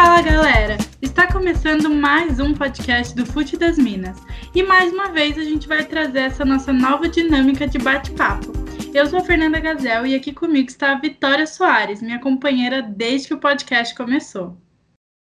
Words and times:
Fala 0.00 0.22
galera! 0.22 0.76
Está 1.02 1.26
começando 1.26 1.90
mais 1.90 2.38
um 2.38 2.54
podcast 2.54 3.16
do 3.16 3.26
Fute 3.26 3.56
das 3.56 3.76
Minas 3.76 4.16
e 4.54 4.62
mais 4.62 4.92
uma 4.92 5.08
vez 5.08 5.36
a 5.36 5.42
gente 5.42 5.66
vai 5.66 5.84
trazer 5.84 6.20
essa 6.20 6.44
nossa 6.44 6.72
nova 6.72 7.08
dinâmica 7.08 7.66
de 7.66 7.78
bate-papo. 7.78 8.52
Eu 8.94 9.06
sou 9.06 9.18
a 9.18 9.24
Fernanda 9.24 9.58
Gazel 9.58 10.06
e 10.06 10.14
aqui 10.14 10.32
comigo 10.32 10.68
está 10.68 10.92
a 10.92 11.00
Vitória 11.00 11.48
Soares, 11.48 12.00
minha 12.00 12.20
companheira 12.20 12.80
desde 12.80 13.26
que 13.26 13.34
o 13.34 13.40
podcast 13.40 13.92
começou. 13.96 14.56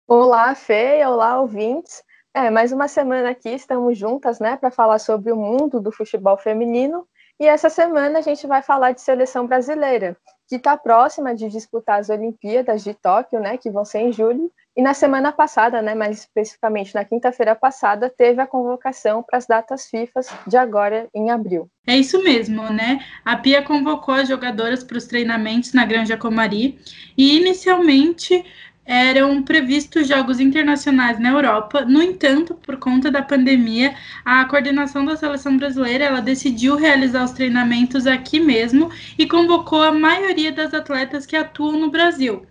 Olá, 0.06 0.54
Fê, 0.54 1.02
olá, 1.06 1.40
ouvintes. 1.40 2.04
É, 2.34 2.50
mais 2.50 2.74
uma 2.74 2.90
semana 2.90 3.30
aqui, 3.30 3.48
estamos 3.48 3.98
juntas, 3.98 4.38
né, 4.42 4.58
para 4.58 4.70
falar 4.70 5.00
sobre 5.00 5.32
o 5.32 5.38
mundo 5.38 5.80
do 5.80 5.94
futebol 5.94 6.36
feminino. 6.36 7.08
E 7.40 7.46
essa 7.46 7.70
semana 7.70 8.20
a 8.20 8.22
gente 8.22 8.48
vai 8.48 8.64
falar 8.64 8.92
de 8.92 9.02
seleção 9.02 9.46
brasileira, 9.46 10.18
que 10.48 10.56
está 10.56 10.76
próxima 10.76 11.36
de 11.36 11.48
disputar 11.50 12.00
as 12.00 12.10
Olimpíadas 12.10 12.84
de 12.84 12.96
Tóquio, 12.96 13.40
né, 13.40 13.58
que 13.58 13.70
vão 13.70 13.86
ser 13.86 14.00
em 14.00 14.12
julho. 14.12 14.52
E 14.78 14.82
na 14.84 14.94
semana 14.94 15.32
passada, 15.32 15.82
né, 15.82 15.96
mais 15.96 16.20
especificamente 16.20 16.94
na 16.94 17.04
quinta-feira 17.04 17.56
passada, 17.56 18.14
teve 18.16 18.40
a 18.40 18.46
convocação 18.46 19.24
para 19.24 19.40
as 19.40 19.48
datas 19.48 19.88
FIFA 19.90 20.22
de 20.46 20.56
agora 20.56 21.08
em 21.16 21.32
abril. 21.32 21.68
É 21.88 21.98
isso 21.98 22.24
mesmo, 22.24 22.62
né? 22.72 23.04
A 23.26 23.36
Pia 23.36 23.64
convocou 23.64 24.14
as 24.14 24.28
jogadoras 24.28 24.84
para 24.84 25.00
os 25.00 25.08
treinamentos 25.08 25.74
na 25.74 25.84
Granja 25.84 26.16
Comari 26.16 26.78
e 27.18 27.38
inicialmente 27.40 28.46
eram 28.86 29.42
previstos 29.42 30.08
jogos 30.08 30.40
internacionais 30.40 31.20
na 31.20 31.30
Europa. 31.30 31.84
No 31.84 32.02
entanto, 32.02 32.54
por 32.54 32.78
conta 32.78 33.10
da 33.10 33.24
pandemia, 33.24 33.96
a 34.24 34.46
coordenação 34.46 35.04
da 35.04 35.18
seleção 35.18 35.58
brasileira 35.58 36.06
ela 36.06 36.22
decidiu 36.22 36.76
realizar 36.76 37.24
os 37.24 37.32
treinamentos 37.32 38.06
aqui 38.06 38.40
mesmo 38.40 38.92
e 39.18 39.28
convocou 39.28 39.82
a 39.82 39.92
maioria 39.92 40.52
das 40.52 40.72
atletas 40.72 41.26
que 41.26 41.36
atuam 41.36 41.80
no 41.80 41.90
Brasil. 41.90 42.46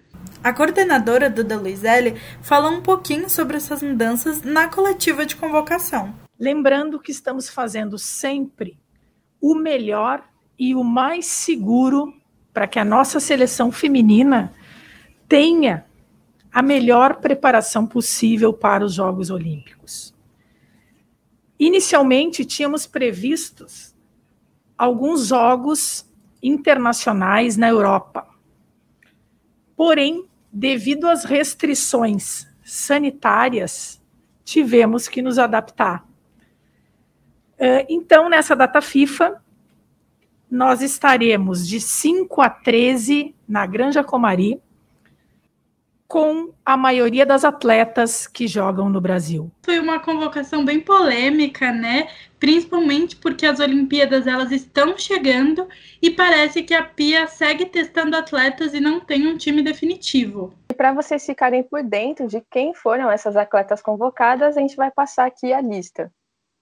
A 0.46 0.52
coordenadora 0.52 1.28
Duda 1.28 1.58
Luizelli 1.58 2.14
falou 2.40 2.70
um 2.70 2.80
pouquinho 2.80 3.28
sobre 3.28 3.56
essas 3.56 3.82
mudanças 3.82 4.42
na 4.42 4.68
coletiva 4.68 5.26
de 5.26 5.34
convocação. 5.34 6.14
Lembrando 6.38 7.00
que 7.00 7.10
estamos 7.10 7.48
fazendo 7.48 7.98
sempre 7.98 8.78
o 9.40 9.56
melhor 9.56 10.22
e 10.56 10.72
o 10.72 10.84
mais 10.84 11.26
seguro 11.26 12.14
para 12.54 12.68
que 12.68 12.78
a 12.78 12.84
nossa 12.84 13.18
seleção 13.18 13.72
feminina 13.72 14.52
tenha 15.28 15.84
a 16.52 16.62
melhor 16.62 17.16
preparação 17.16 17.84
possível 17.84 18.52
para 18.52 18.84
os 18.84 18.94
Jogos 18.94 19.30
Olímpicos. 19.30 20.14
Inicialmente, 21.58 22.44
tínhamos 22.44 22.86
previstos 22.86 23.92
alguns 24.78 25.26
jogos 25.26 26.08
internacionais 26.40 27.56
na 27.56 27.68
Europa. 27.68 28.28
Porém, 29.76 30.24
devido 30.58 31.06
às 31.06 31.22
restrições 31.22 32.48
sanitárias, 32.64 34.02
tivemos 34.42 35.06
que 35.06 35.20
nos 35.20 35.38
adaptar. 35.38 36.06
Então, 37.90 38.30
nessa 38.30 38.56
data 38.56 38.80
FIFA, 38.80 39.42
nós 40.50 40.80
estaremos 40.80 41.68
de 41.68 41.78
5 41.78 42.40
a 42.40 42.48
13 42.48 43.34
na 43.46 43.66
Granja 43.66 44.02
Comari, 44.02 44.58
com 46.08 46.52
a 46.64 46.76
maioria 46.76 47.26
das 47.26 47.44
atletas 47.44 48.26
que 48.26 48.46
jogam 48.46 48.88
no 48.88 49.00
Brasil. 49.00 49.50
Foi 49.64 49.78
uma 49.78 49.98
convocação 49.98 50.64
bem 50.64 50.80
polêmica, 50.80 51.72
né? 51.72 52.08
Principalmente 52.38 53.16
porque 53.16 53.44
as 53.44 53.58
Olimpíadas 53.58 54.26
elas 54.26 54.52
estão 54.52 54.96
chegando 54.96 55.66
e 56.00 56.10
parece 56.10 56.62
que 56.62 56.74
a 56.74 56.84
Pia 56.84 57.26
segue 57.26 57.66
testando 57.66 58.16
atletas 58.16 58.72
e 58.74 58.80
não 58.80 59.00
tem 59.00 59.26
um 59.26 59.36
time 59.36 59.62
definitivo. 59.62 60.54
E 60.70 60.74
para 60.74 60.92
vocês 60.92 61.24
ficarem 61.24 61.62
por 61.62 61.82
dentro 61.82 62.28
de 62.28 62.40
quem 62.50 62.72
foram 62.72 63.10
essas 63.10 63.36
atletas 63.36 63.82
convocadas, 63.82 64.56
a 64.56 64.60
gente 64.60 64.76
vai 64.76 64.90
passar 64.90 65.26
aqui 65.26 65.52
a 65.52 65.60
lista. 65.60 66.12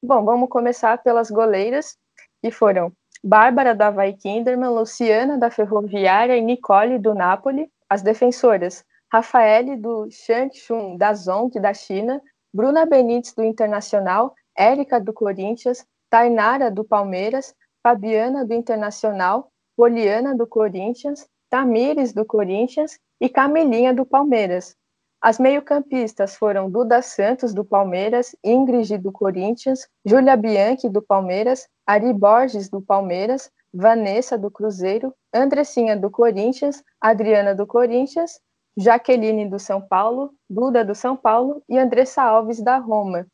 Bom, 0.02 0.24
vamos 0.24 0.48
começar 0.48 0.98
pelas 0.98 1.30
goleiras, 1.30 1.96
que 2.42 2.50
foram 2.50 2.92
Bárbara 3.22 3.74
da 3.74 3.88
Havaí 3.88 4.12
Kinderman, 4.12 4.68
Luciana 4.68 5.38
da 5.38 5.50
Ferroviária 5.50 6.36
e 6.36 6.42
Nicole 6.42 6.98
do 6.98 7.14
Napoli. 7.14 7.70
As 7.88 8.02
defensoras, 8.02 8.84
Rafaele 9.14 9.76
do 9.76 10.10
Shangchun 10.10 10.98
da 10.98 11.14
Zong 11.14 11.48
da 11.60 11.72
China, 11.72 12.20
Bruna 12.52 12.84
Benítez 12.84 13.32
do 13.32 13.44
Internacional, 13.44 14.34
Érica 14.58 14.98
do 14.98 15.12
Corinthians, 15.12 15.86
Tainara 16.10 16.68
do 16.68 16.82
Palmeiras, 16.82 17.54
Fabiana 17.80 18.44
do 18.44 18.52
Internacional, 18.52 19.52
Poliana 19.76 20.36
do 20.36 20.48
Corinthians, 20.48 21.28
Tamires 21.48 22.12
do 22.12 22.24
Corinthians 22.24 22.98
e 23.20 23.28
Camelinha 23.28 23.94
do 23.94 24.04
Palmeiras. 24.04 24.74
As 25.22 25.38
meio-campistas 25.38 26.34
foram 26.34 26.68
Duda 26.68 27.00
Santos 27.00 27.54
do 27.54 27.64
Palmeiras, 27.64 28.34
Ingrid 28.42 28.98
do 28.98 29.12
Corinthians, 29.12 29.86
Júlia 30.04 30.36
Bianchi 30.36 30.88
do 30.88 31.00
Palmeiras, 31.00 31.68
Ari 31.86 32.12
Borges 32.12 32.68
do 32.68 32.82
Palmeiras, 32.82 33.48
Vanessa 33.72 34.36
do 34.36 34.50
Cruzeiro, 34.50 35.14
Andressinha 35.32 35.96
do 35.96 36.10
Corinthians, 36.10 36.82
Adriana 37.00 37.54
do 37.54 37.64
Corinthians 37.64 38.40
Jaqueline 38.76 39.48
do 39.48 39.58
São 39.58 39.80
Paulo, 39.80 40.32
Duda 40.48 40.84
do 40.84 40.94
São 40.94 41.16
Paulo 41.16 41.62
e 41.68 41.78
Andressa 41.78 42.22
Alves 42.22 42.60
da 42.60 42.78
Roma. 42.78 43.26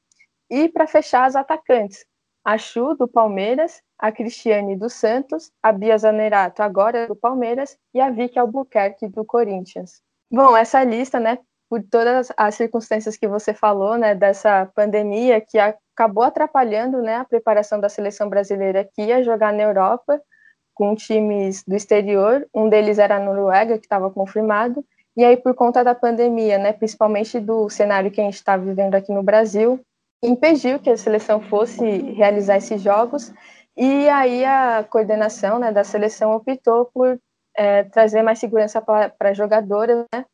E 0.51 0.69
para 0.69 0.87
fechar 0.87 1.25
as 1.25 1.37
atacantes, 1.37 2.05
a 2.45 2.59
Chu 2.59 2.95
do 2.95 3.07
Palmeiras, 3.07 3.83
a 3.99 4.11
Cristiane 4.11 4.77
do 4.77 4.89
Santos, 4.89 5.51
a 5.63 5.73
Bia 5.73 5.97
Zanerato 5.97 6.63
agora 6.63 7.07
do 7.07 7.15
Palmeiras 7.15 7.77
e 7.95 8.01
a 8.01 8.11
Vicky 8.11 8.39
Albuquerque 8.39 9.09
do 9.09 9.25
Corinthians. 9.25 10.03
Bom, 10.31 10.57
essa 10.57 10.83
lista, 10.83 11.21
né, 11.21 11.39
por 11.69 11.83
todas 11.83 12.33
as 12.37 12.55
circunstâncias 12.55 13.17
que 13.17 13.29
você 13.29 13.55
falou, 13.55 13.97
né, 13.97 14.15
dessa 14.15 14.71
pandemia 14.75 15.41
que 15.41 15.59
acabou 15.59 16.25
atrapalhando, 16.25 17.01
né, 17.03 17.17
a 17.17 17.25
preparação 17.25 17.81
da 17.81 17.89
seleção 17.89 18.29
brasileira 18.29 18.89
que 18.93 19.03
ia 19.03 19.23
jogar 19.23 19.53
na 19.53 19.63
Europa 19.63 20.21
com 20.75 20.95
times 20.95 21.63
do 21.65 21.77
exterior, 21.77 22.49
um 22.55 22.69
deles 22.69 22.99
era 22.99 23.17
a 23.17 23.21
Noruega, 23.21 23.79
que 23.79 23.85
estava 23.85 24.11
confirmado, 24.11 24.85
e 25.17 25.25
aí, 25.25 25.37
por 25.37 25.55
conta 25.55 25.83
da 25.83 25.95
pandemia, 25.95 26.59
né, 26.59 26.73
principalmente 26.73 27.39
do 27.41 27.69
cenário 27.69 28.11
que 28.11 28.21
a 28.21 28.25
gente 28.25 28.35
está 28.35 28.57
vivendo 28.57 28.95
aqui 28.95 29.13
no 29.13 29.23
Brasil, 29.23 29.81
impediu 30.23 30.79
que 30.79 30.91
a 30.91 30.97
seleção 30.97 31.41
fosse 31.41 31.85
realizar 32.13 32.57
esses 32.57 32.81
jogos. 32.81 33.33
E 33.77 34.09
aí 34.09 34.45
a 34.45 34.85
coordenação 34.89 35.59
né, 35.59 35.73
da 35.73 35.85
seleção 35.85 36.35
optou 36.35 36.87
por 36.87 37.19
é, 37.57 37.85
trazer 37.85 38.23
mais 38.23 38.39
segurança 38.39 38.81
para 38.81 39.35
jogadoras, 39.35 40.05
né, 40.13 40.25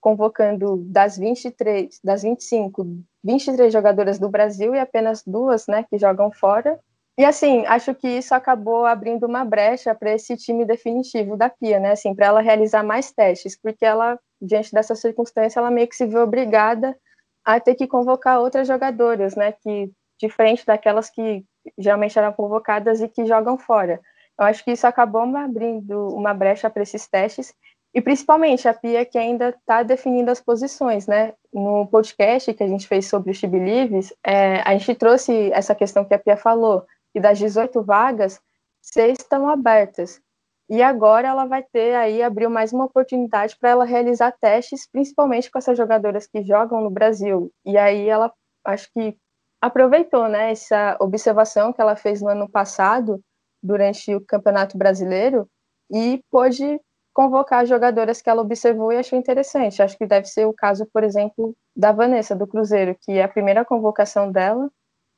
convocando 0.00 0.76
das 0.86 1.16
23, 1.16 2.00
das 2.02 2.22
25, 2.22 2.86
23 3.24 3.72
jogadoras 3.72 4.18
do 4.18 4.28
Brasil 4.28 4.74
e 4.74 4.78
apenas 4.78 5.22
duas 5.24 5.66
né, 5.66 5.84
que 5.88 5.98
jogam 5.98 6.30
fora. 6.30 6.78
E 7.18 7.24
assim, 7.24 7.64
acho 7.66 7.94
que 7.94 8.06
isso 8.06 8.34
acabou 8.34 8.84
abrindo 8.84 9.24
uma 9.24 9.44
brecha 9.44 9.94
para 9.94 10.12
esse 10.12 10.36
time 10.36 10.66
definitivo 10.66 11.34
da 11.36 11.48
Pia, 11.48 11.80
né? 11.80 11.92
Assim, 11.92 12.14
para 12.14 12.26
ela 12.26 12.40
realizar 12.42 12.82
mais 12.82 13.10
testes, 13.10 13.56
porque 13.56 13.86
ela, 13.86 14.18
diante 14.40 14.72
dessa 14.72 14.94
circunstância, 14.94 15.58
ela 15.58 15.70
meio 15.70 15.88
que 15.88 15.96
se 15.96 16.06
vê 16.06 16.18
obrigada 16.18 16.96
a 17.44 17.60
ter 17.60 17.74
que 17.74 17.86
convocar 17.86 18.40
outras 18.40 18.66
jogadoras, 18.66 19.36
né? 19.36 19.52
Que 19.52 19.90
diferente 20.18 20.64
daquelas 20.66 21.10
que 21.10 21.44
geralmente 21.78 22.18
eram 22.18 22.32
convocadas 22.32 23.00
e 23.00 23.08
que 23.08 23.26
jogam 23.26 23.58
fora. 23.58 24.00
Eu 24.38 24.44
acho 24.46 24.64
que 24.64 24.72
isso 24.72 24.86
acabou 24.86 25.22
abrindo 25.36 26.08
uma 26.08 26.34
brecha 26.34 26.68
para 26.68 26.82
esses 26.82 27.06
testes 27.06 27.54
e 27.94 28.00
principalmente 28.00 28.68
a 28.68 28.74
Pia 28.74 29.04
que 29.06 29.16
ainda 29.16 29.48
está 29.48 29.82
definindo 29.82 30.30
as 30.30 30.40
posições, 30.40 31.06
né? 31.06 31.32
No 31.52 31.86
podcast 31.86 32.52
que 32.52 32.62
a 32.62 32.68
gente 32.68 32.86
fez 32.86 33.08
sobre 33.08 33.30
o 33.30 33.34
She 33.34 33.46
Believes, 33.46 34.12
é, 34.22 34.60
a 34.60 34.76
gente 34.76 34.94
trouxe 34.94 35.50
essa 35.52 35.74
questão 35.74 36.04
que 36.04 36.12
a 36.12 36.18
Pia 36.18 36.36
falou 36.36 36.84
e 37.14 37.20
das 37.20 37.38
18 37.38 37.82
vagas, 37.82 38.38
seis 38.82 39.16
estão 39.18 39.48
abertas. 39.48 40.20
E 40.68 40.82
agora 40.82 41.28
ela 41.28 41.44
vai 41.46 41.62
ter 41.62 41.94
aí, 41.94 42.22
abriu 42.22 42.50
mais 42.50 42.72
uma 42.72 42.86
oportunidade 42.86 43.56
para 43.58 43.70
ela 43.70 43.84
realizar 43.84 44.32
testes, 44.32 44.88
principalmente 44.90 45.50
com 45.50 45.58
essas 45.58 45.78
jogadoras 45.78 46.26
que 46.26 46.42
jogam 46.42 46.80
no 46.80 46.90
Brasil. 46.90 47.52
E 47.64 47.78
aí 47.78 48.08
ela, 48.08 48.32
acho 48.64 48.88
que 48.92 49.16
aproveitou, 49.60 50.28
né, 50.28 50.50
essa 50.50 50.96
observação 51.00 51.72
que 51.72 51.80
ela 51.80 51.94
fez 51.96 52.20
no 52.20 52.28
ano 52.28 52.48
passado, 52.48 53.20
durante 53.62 54.14
o 54.14 54.20
Campeonato 54.20 54.76
Brasileiro, 54.76 55.48
e 55.90 56.20
pôde 56.30 56.80
convocar 57.14 57.64
jogadoras 57.64 58.20
que 58.20 58.28
ela 58.28 58.42
observou 58.42 58.92
e 58.92 58.96
achou 58.98 59.18
interessante. 59.18 59.82
Acho 59.82 59.96
que 59.96 60.06
deve 60.06 60.26
ser 60.26 60.46
o 60.46 60.52
caso, 60.52 60.84
por 60.92 61.04
exemplo, 61.04 61.54
da 61.74 61.92
Vanessa, 61.92 62.36
do 62.36 62.46
Cruzeiro, 62.46 62.96
que 63.00 63.12
é 63.12 63.22
a 63.22 63.28
primeira 63.28 63.64
convocação 63.64 64.30
dela, 64.30 64.68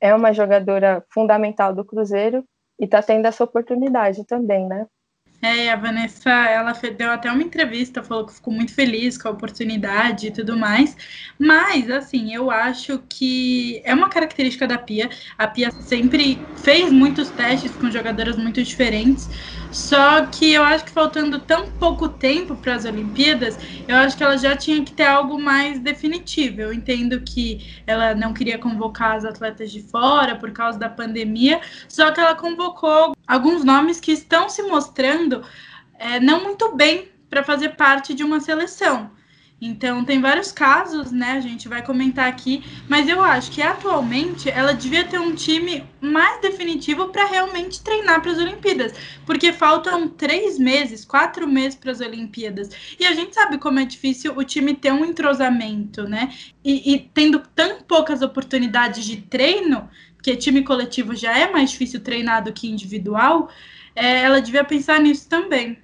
é 0.00 0.15
uma 0.15 0.33
jogadora 0.33 1.05
fundamental 1.12 1.75
do 1.75 1.85
Cruzeiro 1.85 2.45
e 2.79 2.85
está 2.85 3.03
tendo 3.03 3.27
essa 3.27 3.43
oportunidade 3.43 4.25
também, 4.27 4.67
né? 4.69 4.87
É, 5.40 5.70
a 5.70 5.76
Vanessa, 5.76 6.31
ela 6.31 6.73
deu 6.73 7.11
até 7.12 7.31
uma 7.31 7.43
entrevista, 7.44 8.02
falou 8.02 8.26
que 8.26 8.35
ficou 8.35 8.52
muito 8.52 8.75
feliz 8.75 9.17
com 9.17 9.29
a 9.29 9.31
oportunidade 9.31 10.26
e 10.26 10.31
tudo 10.32 10.56
mais. 10.56 10.96
Mas, 11.38 11.88
assim, 11.90 12.35
eu 12.35 12.50
acho 12.50 12.99
que 13.08 13.81
é 13.85 13.94
uma 13.94 14.08
característica 14.11 14.67
da 14.67 14.76
Pia. 14.76 15.08
A 15.38 15.46
Pia 15.46 15.70
sempre 15.79 16.50
fez 16.56 16.90
muitos 16.93 17.31
testes 17.31 17.76
com 17.76 17.88
jogadoras 17.88 18.37
muito 18.37 18.61
diferentes. 18.64 19.29
Só 19.70 20.26
que 20.26 20.53
eu 20.53 20.62
acho 20.62 20.85
que 20.85 20.91
faltando 20.91 21.41
tão 21.41 21.70
pouco 21.70 22.09
tempo 22.09 22.56
para 22.56 22.75
as 22.75 22.85
Olimpíadas, 22.85 23.59
eu 23.87 23.97
acho 23.97 24.17
que 24.17 24.25
ela 24.25 24.37
já 24.37 24.56
tinha 24.56 24.85
que 24.85 24.93
ter 24.93 25.06
algo 25.06 25.41
mais 25.41 25.79
definitivo. 25.79 26.61
Eu 26.61 26.73
entendo 26.73 27.20
que 27.20 27.82
ela 27.87 28.15
não 28.15 28.32
queria 28.32 28.59
convocar 28.59 29.17
as 29.17 29.25
atletas 29.25 29.70
de 29.70 29.82
fora 29.82 30.37
por 30.37 30.53
causa 30.53 30.79
da 30.79 30.88
pandemia, 30.88 31.61
só 31.88 32.11
que 32.11 32.20
ela 32.20 32.35
convocou 32.35 33.15
alguns 33.26 33.65
nomes 33.65 34.00
que 34.00 34.12
estão 34.12 34.49
se 34.49 34.62
mostrando 34.62 35.44
é, 35.99 36.19
não 36.21 36.43
muito 36.44 36.75
bem 36.75 37.09
para 37.29 37.43
fazer 37.43 37.71
parte 37.71 38.14
de 38.14 38.25
uma 38.25 38.41
seleção. 38.41 39.11
Então, 39.61 40.05
tem 40.05 40.21
vários 40.21 40.53
casos, 40.53 41.11
né? 41.11 41.33
A 41.33 41.41
gente 41.41 41.69
vai 41.69 41.85
comentar 41.85 42.29
aqui, 42.29 42.63
mas 42.89 43.09
eu 43.09 43.21
acho 43.21 43.51
que 43.51 43.61
atualmente 43.61 44.49
ela 44.49 44.73
devia 44.73 45.05
ter 45.05 45.19
um 45.19 45.35
time 45.35 45.85
mais 46.01 46.41
definitivo 46.41 47.09
para 47.09 47.27
realmente 47.27 47.83
treinar 47.83 48.23
para 48.23 48.31
as 48.31 48.39
Olimpíadas, 48.39 48.93
porque 49.27 49.53
faltam 49.53 50.09
três 50.09 50.61
meses, 50.61 51.05
quatro 51.05 51.49
meses 51.49 51.75
para 51.75 51.91
as 51.91 52.01
Olimpíadas, 52.01 52.71
e 53.01 53.05
a 53.05 53.13
gente 53.13 53.35
sabe 53.35 53.59
como 53.59 53.81
é 53.81 53.85
difícil 53.85 54.33
o 54.37 54.45
time 54.45 54.75
ter 54.75 54.93
um 54.93 55.05
entrosamento, 55.05 56.05
né? 56.05 56.33
E, 56.65 56.95
e 56.95 56.99
tendo 57.13 57.41
tão 57.55 57.83
poucas 57.83 58.23
oportunidades 58.23 59.05
de 59.05 59.17
treino, 59.23 59.91
porque 60.15 60.37
time 60.37 60.63
coletivo 60.63 61.17
já 61.17 61.37
é 61.37 61.51
mais 61.51 61.71
difícil 61.71 62.01
treinar 62.01 62.45
do 62.45 62.53
que 62.53 62.69
individual, 62.69 63.51
é, 63.95 64.23
ela 64.23 64.41
devia 64.41 64.63
pensar 64.63 65.01
nisso 65.01 65.29
também. 65.29 65.79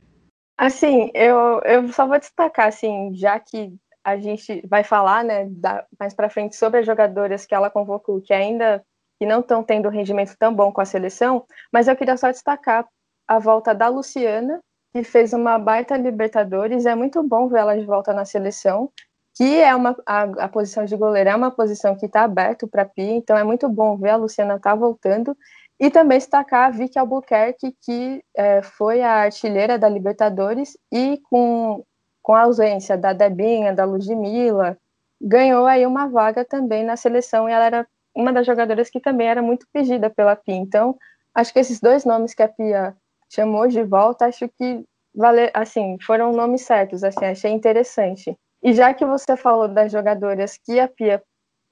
Assim, 0.57 1.11
eu, 1.15 1.61
eu 1.65 1.89
só 1.93 2.07
vou 2.07 2.19
destacar, 2.19 2.69
assim, 2.69 3.15
já 3.15 3.39
que 3.41 3.75
a 4.05 4.17
gente 4.17 4.65
vai 4.69 4.85
falar, 4.85 5.25
né, 5.25 5.47
da, 5.51 5.85
mais 5.99 6.15
para 6.15 6.31
frente 6.31 6.55
sobre 6.57 6.81
as 6.81 6.87
jogadoras 6.87 7.47
que 7.47 7.55
ela 7.55 7.71
convocou, 7.71 8.21
que 8.21 8.33
ainda 8.33 8.85
que 9.19 9.27
não 9.27 9.41
estão 9.41 9.63
tendo 9.63 9.89
rendimento 9.89 10.37
tão 10.39 10.55
bom 10.55 10.73
com 10.73 10.81
a 10.81 10.85
seleção, 10.85 11.45
mas 11.73 11.89
eu 11.89 11.97
queria 11.97 12.17
só 12.17 12.31
destacar 12.31 12.87
a 13.27 13.39
volta 13.39 13.75
da 13.75 13.89
Luciana, 13.89 14.61
que 14.93 15.03
fez 15.03 15.33
uma 15.33 15.59
baita 15.59 15.97
Libertadores, 15.97 16.87
é 16.87 16.95
muito 16.95 17.23
bom 17.23 17.49
ver 17.49 17.61
ela 17.61 17.79
de 17.79 17.87
volta 17.87 18.13
na 18.13 18.25
seleção, 18.25 18.91
que 19.37 19.61
é 19.61 19.75
uma 19.75 19.97
a, 20.07 20.23
a 20.45 20.49
posição 20.49 20.85
de 20.85 20.97
goleira 20.97 21.31
é 21.31 21.35
uma 21.35 21.51
posição 21.51 21.97
que 21.97 22.07
está 22.07 22.23
aberta 22.23 22.69
para 22.69 22.85
Pia, 22.85 23.17
então 23.17 23.37
é 23.37 23.43
muito 23.43 23.69
bom 23.69 23.97
ver 23.97 24.11
a 24.11 24.17
Luciana 24.17 24.61
tá 24.61 24.75
voltando 24.75 25.37
e 25.79 25.91
também 25.91 26.19
destacar 26.19 26.69
a 26.69 26.71
Vicky 26.71 26.99
Albuquerque, 26.99 27.77
que 27.83 28.25
é, 28.37 28.63
foi 28.63 29.03
a 29.03 29.23
artilheira 29.23 29.79
da 29.79 29.89
Libertadores 29.89 30.77
e 30.93 31.21
com, 31.31 31.85
com 32.23 32.35
a 32.35 32.43
ausência 32.43 32.97
da 32.97 33.13
Debinha, 33.13 33.73
da 33.73 33.85
Ludmilla, 33.85 34.79
ganhou 35.21 35.67
aí 35.67 35.87
uma 35.87 36.09
vaga 36.09 36.45
também 36.45 36.85
na 36.85 36.97
seleção 36.97 37.49
e 37.49 37.53
ela 37.53 37.65
era 37.65 37.87
uma 38.15 38.33
das 38.33 38.47
jogadoras 38.47 38.89
que 38.89 39.01
também 39.01 39.29
era 39.29 39.43
muito 39.43 39.67
pedida 39.73 40.09
pela 40.09 40.37
Pia. 40.37 40.55
Então, 40.55 40.97
acho 41.35 41.53
que 41.53 41.59
esses 41.59 41.81
dois 41.81 42.05
nomes 42.05 42.35
que 42.35 42.43
a 42.43 42.49
Pia 42.49 42.97
chamou 43.29 43.67
de 43.67 43.83
volta, 43.83 44.27
acho 44.27 44.49
que 44.49 44.85
vale, 45.15 45.51
assim, 45.55 45.97
foram 46.01 46.33
nomes 46.33 46.63
certos, 46.63 47.03
assim, 47.05 47.25
achei 47.25 47.51
interessante. 47.51 48.37
E 48.63 48.73
já 48.73 48.93
que 48.95 49.05
você 49.05 49.37
falou 49.37 49.69
das 49.69 49.93
jogadoras 49.93 50.57
que 50.57 50.79
a 50.81 50.89
Pia 50.89 51.23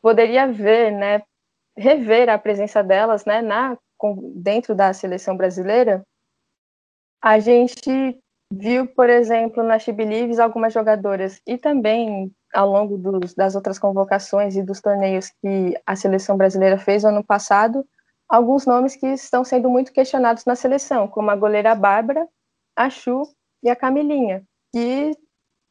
poderia 0.01 0.47
ver, 0.47 0.91
né, 0.91 1.23
rever 1.77 2.29
a 2.29 2.39
presença 2.39 2.83
delas, 2.83 3.25
né, 3.25 3.41
na 3.41 3.77
dentro 4.35 4.75
da 4.75 4.93
seleção 4.93 5.37
brasileira, 5.37 6.05
a 7.23 7.39
gente 7.39 8.19
viu, 8.53 8.87
por 8.87 9.09
exemplo, 9.09 9.63
na 9.63 9.79
Chibilives 9.79 10.39
algumas 10.39 10.73
jogadoras. 10.73 11.41
E 11.47 11.57
também 11.57 12.31
ao 12.53 12.71
longo 12.71 12.99
dos, 12.99 13.35
das 13.35 13.55
outras 13.55 13.79
convocações 13.79 14.57
e 14.57 14.63
dos 14.63 14.81
torneios 14.81 15.31
que 15.41 15.75
a 15.87 15.97
seleção 15.97 16.37
brasileira 16.37 16.79
fez 16.79 17.03
no 17.03 17.09
ano 17.09 17.25
passado, 17.25 17.85
alguns 18.29 18.67
nomes 18.67 18.95
que 18.95 19.07
estão 19.07 19.45
sendo 19.45 19.71
muito 19.71 19.93
questionados 19.93 20.45
na 20.45 20.55
seleção, 20.55 21.09
como 21.09 21.31
a 21.31 21.37
goleira 21.37 21.75
Bárbara, 21.75 22.29
a 22.77 22.91
Chu 22.91 23.23
e 23.63 23.71
a 23.71 23.77
Camilinha, 23.77 24.43
que 24.73 25.13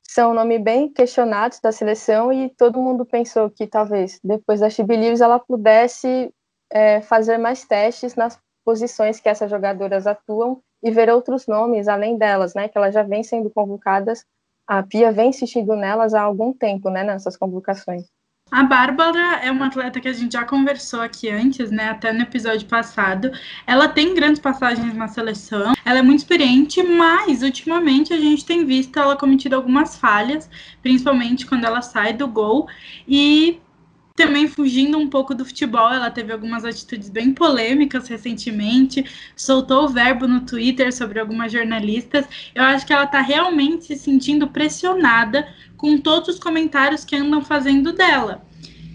são 0.04 0.34
nomes 0.34 0.62
bem 0.62 0.92
questionados 0.92 1.60
da 1.60 1.72
seleção 1.72 2.34
e 2.34 2.50
todo 2.50 2.82
mundo 2.82 3.06
pensou 3.06 3.50
que 3.50 3.66
talvez 3.66 4.20
depois 4.24 4.60
da 4.60 4.70
Chibilives 4.70 5.22
ela 5.22 5.40
pudesse 5.40 6.34
é, 6.72 7.02
fazer 7.02 7.38
mais 7.38 7.66
testes 7.66 8.16
nas 8.16 8.40
posições 8.64 9.20
que 9.20 9.30
essas 9.30 9.50
jogadoras 9.50 10.08
atuam 10.08 10.62
e 10.82 10.90
ver 10.90 11.10
outros 11.10 11.46
nomes 11.48 11.88
além 11.88 12.18
delas, 12.18 12.54
né? 12.54 12.68
Que 12.68 12.78
elas 12.78 12.94
já 12.94 13.04
vêm 13.04 13.24
sendo 13.24 13.50
convocadas, 13.50 14.26
a 14.68 14.82
Pia 14.82 15.12
vem 15.12 15.30
insistindo 15.30 15.76
nelas 15.76 16.14
há 16.14 16.22
algum 16.22 16.54
tempo, 16.54 16.90
né? 16.90 17.04
Nessas 17.04 17.36
convocações. 17.36 18.06
A 18.50 18.64
Bárbara 18.64 19.40
é 19.42 19.50
uma 19.50 19.68
atleta 19.68 20.02
que 20.02 20.10
a 20.10 20.14
gente 20.14 20.34
já 20.34 20.44
conversou 20.44 21.00
aqui 21.00 21.30
antes, 21.30 21.72
né? 21.72 21.90
Até 21.90 22.12
no 22.12 22.22
episódio 22.22 22.68
passado. 22.68 23.32
Ela 23.66 23.88
tem 23.88 24.14
grandes 24.14 24.42
passagens 24.42 24.94
na 24.94 25.08
seleção, 25.08 25.74
ela 25.86 26.00
é 26.00 26.02
muito 26.02 26.20
experiente, 26.20 26.84
mas 26.84 27.44
ultimamente 27.44 28.14
a 28.14 28.18
gente 28.18 28.46
tem 28.46 28.66
visto 28.66 29.00
ela 29.00 29.16
cometendo 29.16 29.54
algumas 29.54 29.96
falhas, 29.96 30.50
principalmente 30.82 31.46
quando 31.46 31.64
ela 31.64 31.82
sai 31.82 32.12
do 32.12 32.28
gol. 32.28 32.68
E 33.08 33.62
também 34.16 34.48
fugindo 34.48 34.98
um 34.98 35.10
pouco 35.10 35.34
do 35.34 35.46
futebol, 35.46 35.92
ela 35.92 36.12
teve 36.12 36.32
algumas 36.32 36.66
atitudes 36.66 37.10
bem 37.10 37.34
polêmicas 37.34 38.08
recentemente, 38.08 39.06
soltou 39.36 39.86
o 39.86 39.90
verbo 39.90 40.28
no 40.28 40.42
Twitter 40.42 40.94
sobre 40.94 41.20
algumas 41.20 41.52
jornalistas. 41.52 42.26
Eu 42.54 42.64
acho 42.64 42.86
que 42.86 42.94
ela 42.94 43.06
está 43.06 43.22
realmente 43.22 43.86
se 43.86 43.96
sentindo 43.96 44.48
pressionada 44.48 45.48
com 45.78 45.98
todos 45.98 46.30
os 46.30 46.40
comentários 46.40 47.04
que 47.04 47.16
andam 47.16 47.42
fazendo 47.44 47.94
dela. 47.94 48.46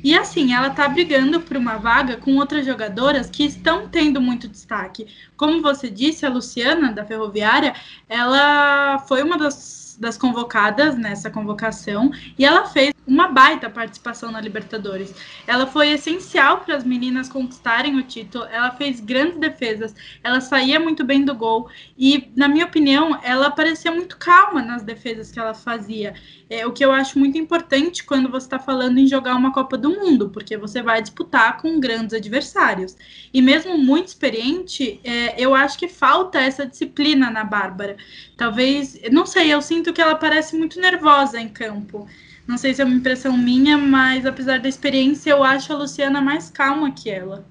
E 0.05 0.15
assim, 0.17 0.55
ela 0.55 0.71
tá 0.71 0.89
brigando 0.89 1.41
por 1.41 1.57
uma 1.57 1.79
vaga 1.79 2.17
com 2.17 2.37
outras 2.37 2.65
jogadoras 2.65 3.29
que 3.29 3.45
estão 3.45 3.89
tendo 3.89 4.21
muito 4.21 4.47
destaque. 4.47 5.09
Como 5.37 5.61
você 5.61 5.91
disse, 5.91 6.25
a 6.25 6.29
Luciana, 6.29 6.93
da 6.93 7.05
Ferroviária, 7.05 7.75
ela 8.09 9.01
foi 9.01 9.25
uma 9.25 9.37
das 9.37 9.55
das 9.97 10.17
convocadas 10.17 10.97
nessa 10.97 11.31
convocação 11.31 12.11
e 12.39 12.45
ela 12.45 12.67
fez 12.67 12.95
uma 13.07 13.29
baita 13.29 13.71
participação 13.71 14.33
na 14.33 14.41
Libertadores. 14.41 15.15
Ela 15.47 15.67
foi 15.67 15.91
essencial 15.91 16.61
para 16.61 16.77
as 16.77 16.85
meninas 16.85 17.29
conquistarem 17.29 17.97
o 17.97 18.03
título, 18.03 18.45
ela 18.45 18.71
fez 18.73 19.01
grandes 19.01 19.39
defesas, 19.39 19.95
ela 20.25 20.41
saía 20.41 20.81
muito 20.81 21.05
bem 21.05 21.25
do 21.25 21.35
gol 21.35 21.69
e, 21.97 22.31
na 22.35 22.49
minha 22.49 22.65
opinião, 22.65 23.19
ela 23.23 23.51
parecia 23.51 23.93
muito 23.93 24.17
calma 24.17 24.61
nas 24.61 24.83
defesas 24.83 25.31
que 25.31 25.39
ela 25.39 25.55
fazia. 25.55 26.15
É, 26.49 26.65
o 26.65 26.73
que 26.73 26.85
eu 26.85 26.93
acho 26.93 27.19
muito 27.19 27.37
importante 27.37 28.05
quando 28.05 28.31
você 28.31 28.47
está 28.47 28.59
falando 28.59 28.99
em 28.99 29.07
jogar 29.07 29.35
uma 29.35 29.53
Copa 29.53 29.77
do 29.77 29.91
Mundo, 29.91 30.31
porque 30.31 30.57
você 30.57 30.81
vai 30.81 31.03
disputar 31.03 31.57
com 31.59 31.81
grandes 31.81 32.15
adversários. 32.15 32.97
E 33.33 33.43
mesmo 33.43 33.77
muito 33.77 34.09
experiente, 34.09 35.01
é, 35.03 35.41
eu 35.41 35.55
acho 35.55 35.77
que 35.77 35.89
falta 35.89 36.41
essa 36.41 36.65
disciplina 36.65 37.31
na 37.31 37.43
Bárbara. 37.43 37.97
Talvez, 38.37 39.01
não 39.11 39.27
sei, 39.27 39.53
eu 39.53 39.61
sinto 39.61 39.86
que 39.93 40.01
ela 40.01 40.15
parece 40.15 40.57
muito 40.57 40.81
nervosa 40.81 41.41
em 41.41 41.49
campo. 41.49 42.07
Não 42.47 42.57
sei 42.57 42.73
se 42.73 42.81
é 42.81 42.85
uma 42.85 42.95
impressão 42.95 43.37
minha, 43.37 43.77
mas 43.77 44.25
apesar 44.25 44.61
da 44.61 44.69
experiência, 44.69 45.31
eu 45.31 45.43
acho 45.43 45.73
a 45.73 45.77
Luciana 45.77 46.21
mais 46.21 46.49
calma 46.51 46.93
que 46.93 47.11
ela. 47.11 47.45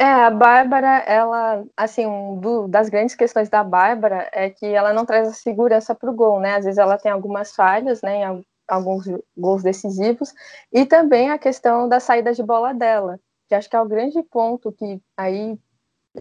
É, 0.00 0.04
a 0.04 0.30
Bárbara, 0.30 0.98
ela, 1.06 1.62
assim, 1.76 2.06
um 2.06 2.38
do, 2.38 2.66
das 2.66 2.88
grandes 2.88 3.14
questões 3.14 3.50
da 3.50 3.62
Bárbara 3.62 4.30
é 4.32 4.48
que 4.48 4.64
ela 4.64 4.94
não 4.94 5.04
traz 5.04 5.28
a 5.28 5.32
segurança 5.32 5.94
para 5.94 6.10
o 6.10 6.14
gol, 6.14 6.40
né? 6.40 6.56
Às 6.56 6.64
vezes 6.64 6.78
ela 6.78 6.96
tem 6.96 7.12
algumas 7.12 7.54
falhas, 7.54 8.00
né, 8.00 8.22
em 8.22 8.44
alguns 8.66 9.04
gols 9.36 9.62
decisivos, 9.62 10.32
e 10.72 10.86
também 10.86 11.30
a 11.30 11.38
questão 11.38 11.86
da 11.86 12.00
saída 12.00 12.32
de 12.32 12.42
bola 12.42 12.72
dela, 12.72 13.20
que 13.46 13.54
acho 13.54 13.68
que 13.68 13.76
é 13.76 13.80
o 13.80 13.88
grande 13.88 14.22
ponto 14.22 14.72
que 14.72 15.02
aí, 15.16 15.58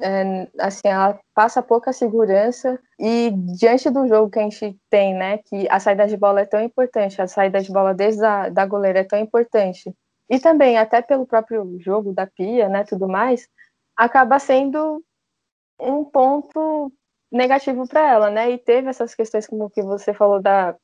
é, 0.02 0.48
assim, 0.60 0.88
ela 0.88 1.20
passa 1.34 1.62
pouca 1.64 1.92
segurança, 1.94 2.80
e 3.00 3.32
diante 3.58 3.90
do 3.90 4.08
jogo 4.08 4.30
que 4.30 4.40
a 4.40 4.44
gente 4.44 4.78
tem, 4.90 5.14
né, 5.16 5.40
que 5.40 5.68
a 5.70 5.80
saída 5.80 6.08
de 6.08 6.18
bola 6.18 6.42
é 6.42 6.46
tão 6.46 6.62
importante, 6.62 7.22
a 7.22 7.28
saída 7.28 7.62
de 7.62 7.72
bola 7.72 7.94
desde 7.94 8.24
a 8.24 8.50
da 8.50 8.66
goleira 8.66 9.00
é 9.00 9.04
tão 9.04 9.20
importante, 9.20 9.94
e 10.30 10.40
também 10.40 10.78
até 10.78 11.02
pelo 11.02 11.26
próprio 11.26 11.78
jogo 11.80 12.14
da 12.14 12.28
Pia, 12.28 12.70
né, 12.70 12.84
tudo 12.84 13.08
mais, 13.08 13.48
acaba 13.98 14.40
sendo 14.40 15.04
um 15.82 16.04
ponto 16.06 16.92
negativo 17.32 17.88
para 17.88 18.10
ela, 18.12 18.30
né? 18.30 18.52
E 18.52 18.58
teve 18.58 18.90
essas 18.90 19.16
questões 19.16 19.48
como 19.48 19.70
que 19.70 19.82
você 19.82 20.14
falou 20.14 20.42
da 20.42 20.76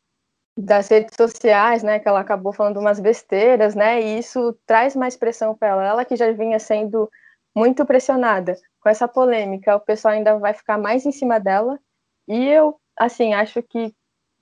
das 0.57 0.87
redes 0.89 1.15
sociais, 1.17 1.83
né, 1.83 1.99
que 1.99 2.07
ela 2.07 2.21
acabou 2.21 2.53
falando 2.53 2.79
umas 2.79 2.99
besteiras, 2.99 3.75
né, 3.75 4.01
e 4.01 4.19
isso 4.19 4.57
traz 4.65 4.95
mais 4.95 5.17
pressão 5.17 5.55
para 5.55 5.69
ela. 5.69 5.85
Ela 5.85 6.05
que 6.05 6.15
já 6.15 6.31
vinha 6.31 6.59
sendo 6.59 7.09
muito 7.55 7.85
pressionada 7.85 8.55
com 8.81 8.89
essa 8.89 9.07
polêmica, 9.07 9.75
o 9.75 9.79
pessoal 9.79 10.13
ainda 10.13 10.37
vai 10.37 10.53
ficar 10.53 10.77
mais 10.77 11.05
em 11.05 11.11
cima 11.11 11.39
dela. 11.39 11.79
E 12.27 12.47
eu, 12.47 12.79
assim, 12.97 13.33
acho 13.33 13.63
que 13.63 13.93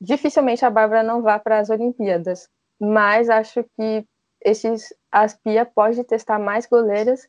dificilmente 0.01 0.65
a 0.65 0.69
Bárbara 0.69 1.03
não 1.03 1.21
vá 1.21 1.39
para 1.39 1.59
as 1.59 1.69
Olimpíadas, 1.69 2.49
mas 2.79 3.29
acho 3.29 3.63
que 3.77 4.05
esses 4.43 4.93
a 5.11 5.25
Pia 5.43 5.65
pode 5.65 6.03
testar 6.03 6.39
mais 6.39 6.65
goleiras 6.65 7.27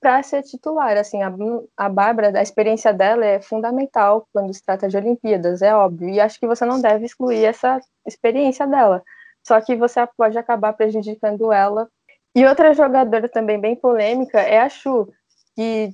para 0.00 0.22
ser 0.22 0.42
titular. 0.42 0.96
Assim, 0.96 1.22
a, 1.22 1.32
a 1.76 1.88
Bárbara, 1.88 2.36
a 2.36 2.42
experiência 2.42 2.92
dela 2.92 3.24
é 3.24 3.40
fundamental 3.40 4.26
quando 4.32 4.52
se 4.52 4.64
trata 4.64 4.88
de 4.88 4.96
Olimpíadas, 4.96 5.62
é 5.62 5.74
óbvio. 5.74 6.08
E 6.08 6.20
acho 6.20 6.40
que 6.40 6.46
você 6.46 6.64
não 6.64 6.80
deve 6.80 7.04
excluir 7.04 7.44
essa 7.44 7.80
experiência 8.06 8.66
dela. 8.66 9.02
Só 9.46 9.60
que 9.60 9.76
você 9.76 10.06
pode 10.16 10.36
acabar 10.36 10.72
prejudicando 10.72 11.52
ela. 11.52 11.88
E 12.34 12.44
outra 12.44 12.74
jogadora 12.74 13.28
também 13.28 13.60
bem 13.60 13.76
polêmica 13.76 14.40
é 14.40 14.60
a 14.60 14.68
Chu, 14.68 15.12
que 15.58 15.92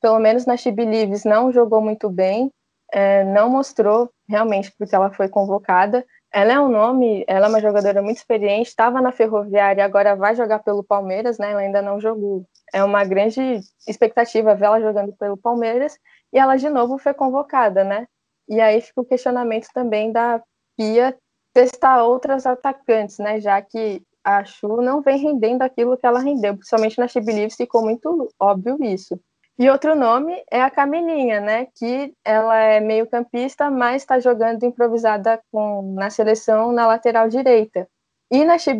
pelo 0.00 0.18
menos 0.18 0.46
na 0.46 0.56
She 0.56 0.72
Believes 0.72 1.22
não 1.22 1.52
jogou 1.52 1.82
muito 1.82 2.08
bem, 2.08 2.50
é, 2.90 3.22
não 3.22 3.50
mostrou 3.50 4.10
realmente 4.26 4.72
porque 4.78 4.94
ela 4.94 5.12
foi 5.12 5.28
convocada. 5.28 6.06
Ela 6.32 6.54
é 6.54 6.60
um 6.60 6.70
nome, 6.70 7.22
ela 7.28 7.46
é 7.46 7.48
uma 7.50 7.60
jogadora 7.60 8.00
muito 8.00 8.16
experiente, 8.16 8.70
estava 8.70 9.02
na 9.02 9.12
Ferroviária, 9.12 9.84
agora 9.84 10.16
vai 10.16 10.34
jogar 10.34 10.60
pelo 10.60 10.82
Palmeiras, 10.82 11.36
né? 11.36 11.50
Ela 11.50 11.60
ainda 11.60 11.82
não 11.82 12.00
jogou. 12.00 12.46
É 12.72 12.82
uma 12.82 13.04
grande 13.04 13.60
expectativa 13.86 14.54
ver 14.54 14.64
ela 14.64 14.80
jogando 14.80 15.12
pelo 15.18 15.36
Palmeiras 15.36 15.98
e 16.32 16.38
ela 16.38 16.56
de 16.56 16.70
novo 16.70 16.96
foi 16.96 17.12
convocada, 17.12 17.84
né? 17.84 18.06
E 18.48 18.58
aí 18.62 18.80
fica 18.80 19.02
o 19.02 19.04
questionamento 19.04 19.68
também 19.74 20.10
da 20.10 20.42
Pia 20.78 21.14
testar 21.52 22.04
outras 22.04 22.46
atacantes, 22.46 23.18
né? 23.18 23.38
Já 23.38 23.60
que 23.60 24.02
a 24.28 24.44
Chu 24.44 24.82
não 24.82 25.00
vem 25.00 25.16
rendendo 25.16 25.62
aquilo 25.62 25.96
que 25.96 26.06
ela 26.06 26.20
rendeu, 26.20 26.54
principalmente 26.54 26.98
na 26.98 27.08
Chibilives 27.08 27.56
ficou 27.56 27.82
muito 27.82 28.28
óbvio 28.38 28.76
isso. 28.84 29.18
E 29.58 29.70
outro 29.70 29.96
nome 29.96 30.34
é 30.50 30.62
a 30.62 30.70
Camilinha, 30.70 31.40
né? 31.40 31.66
Que 31.74 32.14
ela 32.22 32.56
é 32.58 32.78
meio 32.78 33.06
campista, 33.06 33.70
mas 33.70 34.02
está 34.02 34.20
jogando 34.20 34.62
improvisada 34.64 35.40
com, 35.50 35.94
na 35.94 36.10
seleção 36.10 36.72
na 36.72 36.86
lateral 36.86 37.28
direita. 37.28 37.88
E 38.30 38.44
na 38.44 38.58
She 38.58 38.72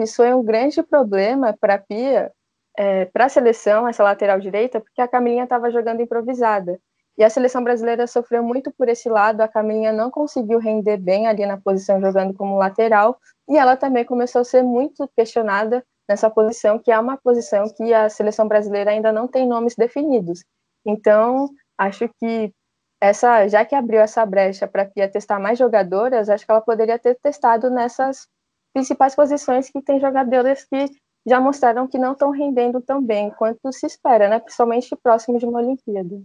isso 0.00 0.22
é 0.22 0.34
um 0.34 0.44
grande 0.44 0.80
problema 0.84 1.52
para 1.60 1.74
a 1.74 1.78
Pia, 1.78 2.30
é, 2.78 3.04
para 3.06 3.24
a 3.24 3.28
seleção, 3.28 3.88
essa 3.88 4.04
lateral 4.04 4.38
direita, 4.38 4.80
porque 4.80 5.02
a 5.02 5.08
Camilinha 5.08 5.44
estava 5.44 5.70
jogando 5.70 6.00
improvisada. 6.00 6.78
E 7.18 7.24
a 7.24 7.30
seleção 7.30 7.62
brasileira 7.62 8.06
sofreu 8.06 8.42
muito 8.42 8.72
por 8.72 8.88
esse 8.88 9.08
lado, 9.08 9.40
a 9.42 9.48
Camilinha 9.48 9.92
não 9.92 10.10
conseguiu 10.10 10.58
render 10.58 10.96
bem 10.96 11.26
ali 11.26 11.44
na 11.44 11.60
posição 11.60 12.00
jogando 12.00 12.34
como 12.34 12.56
lateral, 12.56 13.18
e 13.48 13.58
ela 13.58 13.76
também 13.76 14.04
começou 14.04 14.40
a 14.40 14.44
ser 14.44 14.62
muito 14.62 15.08
questionada 15.16 15.84
nessa 16.08 16.30
posição, 16.30 16.78
que 16.78 16.90
é 16.90 16.98
uma 16.98 17.16
posição 17.16 17.64
que 17.76 17.92
a 17.92 18.08
seleção 18.08 18.48
brasileira 18.48 18.90
ainda 18.90 19.12
não 19.12 19.28
tem 19.28 19.46
nomes 19.46 19.74
definidos. 19.76 20.44
Então, 20.86 21.48
acho 21.78 22.08
que 22.18 22.52
essa, 23.00 23.48
já 23.48 23.64
que 23.64 23.74
abriu 23.74 24.00
essa 24.00 24.24
brecha 24.24 24.66
para 24.66 24.82
a 24.82 24.86
Pia 24.86 25.10
testar 25.10 25.38
mais 25.38 25.58
jogadoras, 25.58 26.30
acho 26.30 26.46
que 26.46 26.50
ela 26.52 26.60
poderia 26.60 26.98
ter 26.98 27.18
testado 27.20 27.68
nessas 27.68 28.28
principais 28.72 29.14
posições 29.14 29.68
que 29.68 29.82
tem 29.82 30.00
jogadoras 30.00 30.64
que 30.64 30.86
já 31.26 31.40
mostraram 31.40 31.86
que 31.86 31.98
não 31.98 32.12
estão 32.12 32.30
rendendo 32.30 32.80
tão 32.80 33.02
bem 33.02 33.30
quanto 33.30 33.72
se 33.72 33.86
espera, 33.86 34.28
né? 34.28 34.38
Principalmente 34.38 34.96
próximo 34.96 35.38
de 35.38 35.46
uma 35.46 35.60
Olimpíada. 35.60 36.22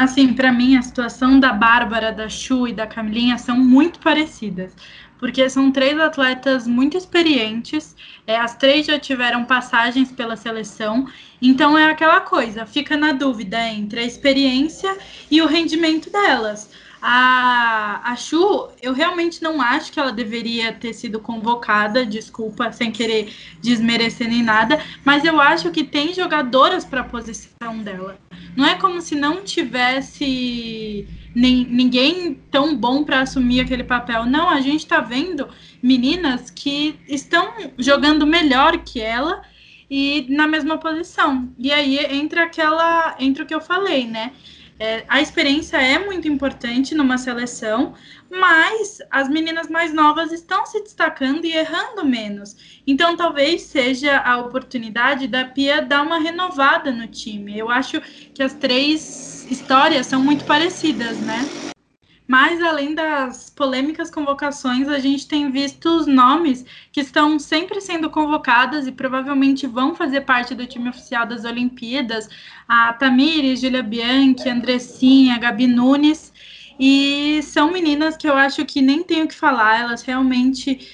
Assim, 0.00 0.32
para 0.32 0.52
mim, 0.52 0.76
a 0.76 0.82
situação 0.82 1.40
da 1.40 1.52
Bárbara, 1.52 2.12
da 2.12 2.28
Chu 2.28 2.68
e 2.68 2.72
da 2.72 2.86
Camilinha 2.86 3.36
são 3.36 3.58
muito 3.58 3.98
parecidas 3.98 4.72
porque 5.18 5.50
são 5.50 5.72
três 5.72 5.98
atletas 5.98 6.66
muito 6.66 6.96
experientes, 6.96 7.96
é, 8.26 8.36
as 8.36 8.54
três 8.56 8.86
já 8.86 8.98
tiveram 8.98 9.44
passagens 9.44 10.12
pela 10.12 10.36
seleção, 10.36 11.08
então 11.42 11.76
é 11.76 11.90
aquela 11.90 12.20
coisa, 12.20 12.64
fica 12.64 12.96
na 12.96 13.10
dúvida 13.10 13.60
entre 13.68 13.98
a 13.98 14.04
experiência 14.04 14.96
e 15.28 15.42
o 15.42 15.46
rendimento 15.46 16.08
delas. 16.10 16.70
A, 17.00 18.12
a 18.12 18.16
Chu, 18.16 18.70
eu 18.82 18.92
realmente 18.92 19.40
não 19.42 19.62
acho 19.62 19.92
que 19.92 20.00
ela 20.00 20.10
deveria 20.10 20.72
ter 20.72 20.92
sido 20.92 21.20
convocada, 21.20 22.04
desculpa, 22.04 22.72
sem 22.72 22.90
querer 22.90 23.32
desmerecer 23.60 24.28
nem 24.28 24.42
nada, 24.42 24.82
mas 25.04 25.24
eu 25.24 25.40
acho 25.40 25.70
que 25.70 25.84
tem 25.84 26.12
jogadoras 26.12 26.84
para 26.84 27.02
a 27.02 27.04
posição 27.04 27.78
dela. 27.78 28.18
Não 28.56 28.66
é 28.66 28.74
como 28.74 29.00
se 29.00 29.14
não 29.14 29.44
tivesse 29.44 31.06
nem, 31.34 31.64
ninguém 31.64 32.34
tão 32.50 32.76
bom 32.76 33.04
para 33.04 33.20
assumir 33.20 33.60
aquele 33.60 33.84
papel. 33.84 34.26
Não, 34.26 34.48
a 34.48 34.60
gente 34.60 34.80
está 34.80 35.00
vendo 35.00 35.48
meninas 35.80 36.50
que 36.50 36.98
estão 37.06 37.52
jogando 37.78 38.26
melhor 38.26 38.78
que 38.78 39.00
ela 39.00 39.42
e 39.88 40.26
na 40.28 40.48
mesma 40.48 40.78
posição. 40.78 41.48
E 41.56 41.72
aí 41.72 41.98
entra 42.16 42.44
aquela, 42.44 43.14
entra 43.20 43.44
o 43.44 43.46
que 43.46 43.54
eu 43.54 43.60
falei, 43.60 44.06
né? 44.06 44.32
É, 44.80 45.04
a 45.08 45.20
experiência 45.20 45.76
é 45.76 45.98
muito 45.98 46.28
importante 46.28 46.94
numa 46.94 47.18
seleção, 47.18 47.94
mas 48.30 48.98
as 49.10 49.28
meninas 49.28 49.68
mais 49.68 49.92
novas 49.92 50.30
estão 50.30 50.64
se 50.66 50.80
destacando 50.82 51.44
e 51.44 51.52
errando 51.52 52.04
menos. 52.04 52.80
Então, 52.86 53.16
talvez 53.16 53.62
seja 53.62 54.18
a 54.18 54.38
oportunidade 54.38 55.26
da 55.26 55.44
Pia 55.44 55.82
dar 55.82 56.02
uma 56.02 56.20
renovada 56.20 56.92
no 56.92 57.08
time. 57.08 57.58
Eu 57.58 57.70
acho 57.70 58.00
que 58.32 58.42
as 58.42 58.54
três 58.54 59.44
histórias 59.50 60.06
são 60.06 60.22
muito 60.22 60.44
parecidas, 60.44 61.20
né? 61.20 61.50
Mas 62.28 62.62
além 62.62 62.94
das 62.94 63.48
polêmicas 63.48 64.10
convocações, 64.10 64.86
a 64.86 64.98
gente 64.98 65.26
tem 65.26 65.50
visto 65.50 65.88
os 65.88 66.06
nomes 66.06 66.62
que 66.92 67.00
estão 67.00 67.38
sempre 67.38 67.80
sendo 67.80 68.10
convocadas 68.10 68.86
e 68.86 68.92
provavelmente 68.92 69.66
vão 69.66 69.94
fazer 69.94 70.20
parte 70.20 70.54
do 70.54 70.66
time 70.66 70.90
oficial 70.90 71.24
das 71.24 71.46
Olimpíadas. 71.46 72.28
A 72.68 72.92
Tamires, 72.92 73.62
Julia 73.62 73.82
Bianchi, 73.82 74.46
Andressinha, 74.46 75.38
Gabi 75.38 75.66
Nunes. 75.66 76.30
E 76.78 77.40
são 77.42 77.72
meninas 77.72 78.14
que 78.14 78.28
eu 78.28 78.34
acho 78.34 78.62
que 78.66 78.82
nem 78.82 79.02
tenho 79.02 79.26
que 79.26 79.34
falar, 79.34 79.80
elas 79.80 80.02
realmente 80.02 80.86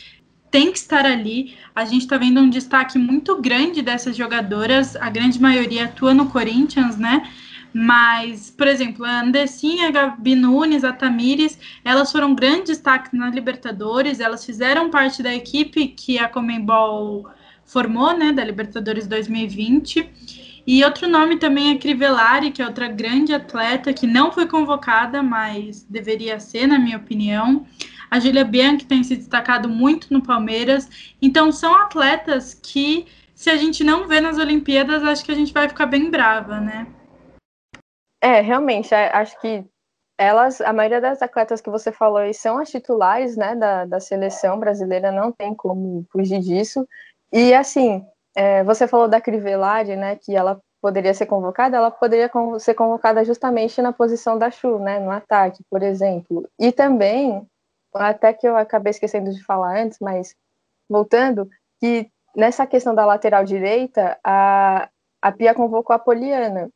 têm 0.52 0.70
que 0.70 0.78
estar 0.78 1.04
ali. 1.04 1.56
A 1.74 1.84
gente 1.84 2.02
está 2.02 2.16
vendo 2.16 2.38
um 2.38 2.48
destaque 2.48 2.96
muito 2.96 3.42
grande 3.42 3.82
dessas 3.82 4.16
jogadoras, 4.16 4.94
a 4.94 5.10
grande 5.10 5.42
maioria 5.42 5.86
atua 5.86 6.14
no 6.14 6.30
Corinthians, 6.30 6.96
né? 6.96 7.28
Mas, 7.75 8.52
por 8.52 8.69
exemplo, 8.69 9.04
a 9.04 9.23
Andessinha, 9.23 9.88
a 9.88 9.90
Gabi 9.90 10.37
Nunes, 10.37 10.85
a 10.85 10.93
Tamires, 10.93 11.59
elas 11.85 12.12
foram 12.12 12.33
grandes 12.33 12.69
destaques 12.69 13.12
na 13.12 13.28
Libertadores, 13.28 14.21
elas 14.21 14.47
fizeram 14.47 14.90
parte 14.90 15.25
da 15.25 15.35
equipe 15.35 15.88
que 15.88 16.16
a 16.16 16.28
Comembol 16.28 17.28
formou, 17.64 18.16
né, 18.16 18.31
da 18.33 18.45
Libertadores 18.45 19.09
2020. 19.09 20.09
E 20.64 20.85
outro 20.85 21.09
nome 21.09 21.37
também 21.37 21.73
é 21.73 21.78
Crivellari, 21.78 22.52
que 22.52 22.62
é 22.62 22.66
outra 22.66 22.87
grande 22.87 23.35
atleta 23.35 23.93
que 23.93 24.07
não 24.07 24.31
foi 24.31 24.47
convocada, 24.47 25.21
mas 25.21 25.83
deveria 25.83 26.38
ser, 26.38 26.69
na 26.69 26.78
minha 26.78 26.97
opinião. 26.97 27.66
A 28.09 28.21
Julia 28.21 28.45
Bianchi 28.45 28.87
tem 28.87 29.02
se 29.02 29.16
destacado 29.16 29.69
muito 29.69 30.07
no 30.12 30.23
Palmeiras. 30.23 30.88
Então, 31.21 31.50
são 31.50 31.75
atletas 31.75 32.54
que, 32.54 33.04
se 33.35 33.50
a 33.50 33.57
gente 33.57 33.83
não 33.83 34.07
vê 34.07 34.21
nas 34.21 34.38
Olimpíadas, 34.38 35.02
acho 35.02 35.25
que 35.25 35.33
a 35.33 35.35
gente 35.35 35.52
vai 35.52 35.69
ficar 35.69 35.87
bem 35.87 36.09
brava, 36.09 36.61
né? 36.61 36.87
É, 38.25 38.40
realmente, 38.40 38.95
é, 38.95 39.14
acho 39.14 39.38
que 39.38 39.62
elas, 40.16 40.59
a 40.62 40.73
maioria 40.73 40.99
das 40.99 41.21
atletas 41.21 41.61
que 41.61 41.69
você 41.69 41.93
falou 41.93 42.16
aí 42.16 42.33
são 42.33 42.59
as 42.59 42.71
titulares, 42.71 43.37
né, 43.37 43.54
da, 43.54 43.85
da 43.85 44.00
seleção 44.00 44.59
brasileira, 44.59 45.12
não 45.12 45.31
tem 45.31 45.54
como 45.54 46.07
fugir 46.11 46.40
disso. 46.40 46.88
E, 47.31 47.52
assim, 47.52 48.02
é, 48.35 48.64
você 48.64 48.88
falou 48.88 49.09
da 49.09 49.21
Crivellari, 49.21 49.95
né, 49.95 50.16
que 50.16 50.35
ela 50.35 50.59
poderia 50.81 51.12
ser 51.12 51.26
convocada, 51.26 51.76
ela 51.76 51.90
poderia 51.90 52.31
ser 52.61 52.73
convocada 52.73 53.23
justamente 53.26 53.83
na 53.83 53.93
posição 53.93 54.38
da 54.38 54.50
Chu, 54.50 54.78
né, 54.78 54.99
no 55.00 55.11
ataque, 55.11 55.62
por 55.69 55.83
exemplo. 55.83 56.49
E 56.59 56.73
também, 56.73 57.47
até 57.93 58.33
que 58.33 58.49
eu 58.49 58.57
acabei 58.57 58.93
esquecendo 58.93 59.31
de 59.35 59.45
falar 59.45 59.78
antes, 59.83 59.99
mas 60.00 60.35
voltando, 60.88 61.47
que 61.78 62.09
nessa 62.35 62.66
questão 62.66 62.95
da 62.95 63.04
lateral 63.04 63.45
direita, 63.45 64.19
a, 64.25 64.88
a 65.21 65.31
Pia 65.31 65.52
convocou 65.52 65.95
a 65.95 65.99
Poliana, 65.99 66.71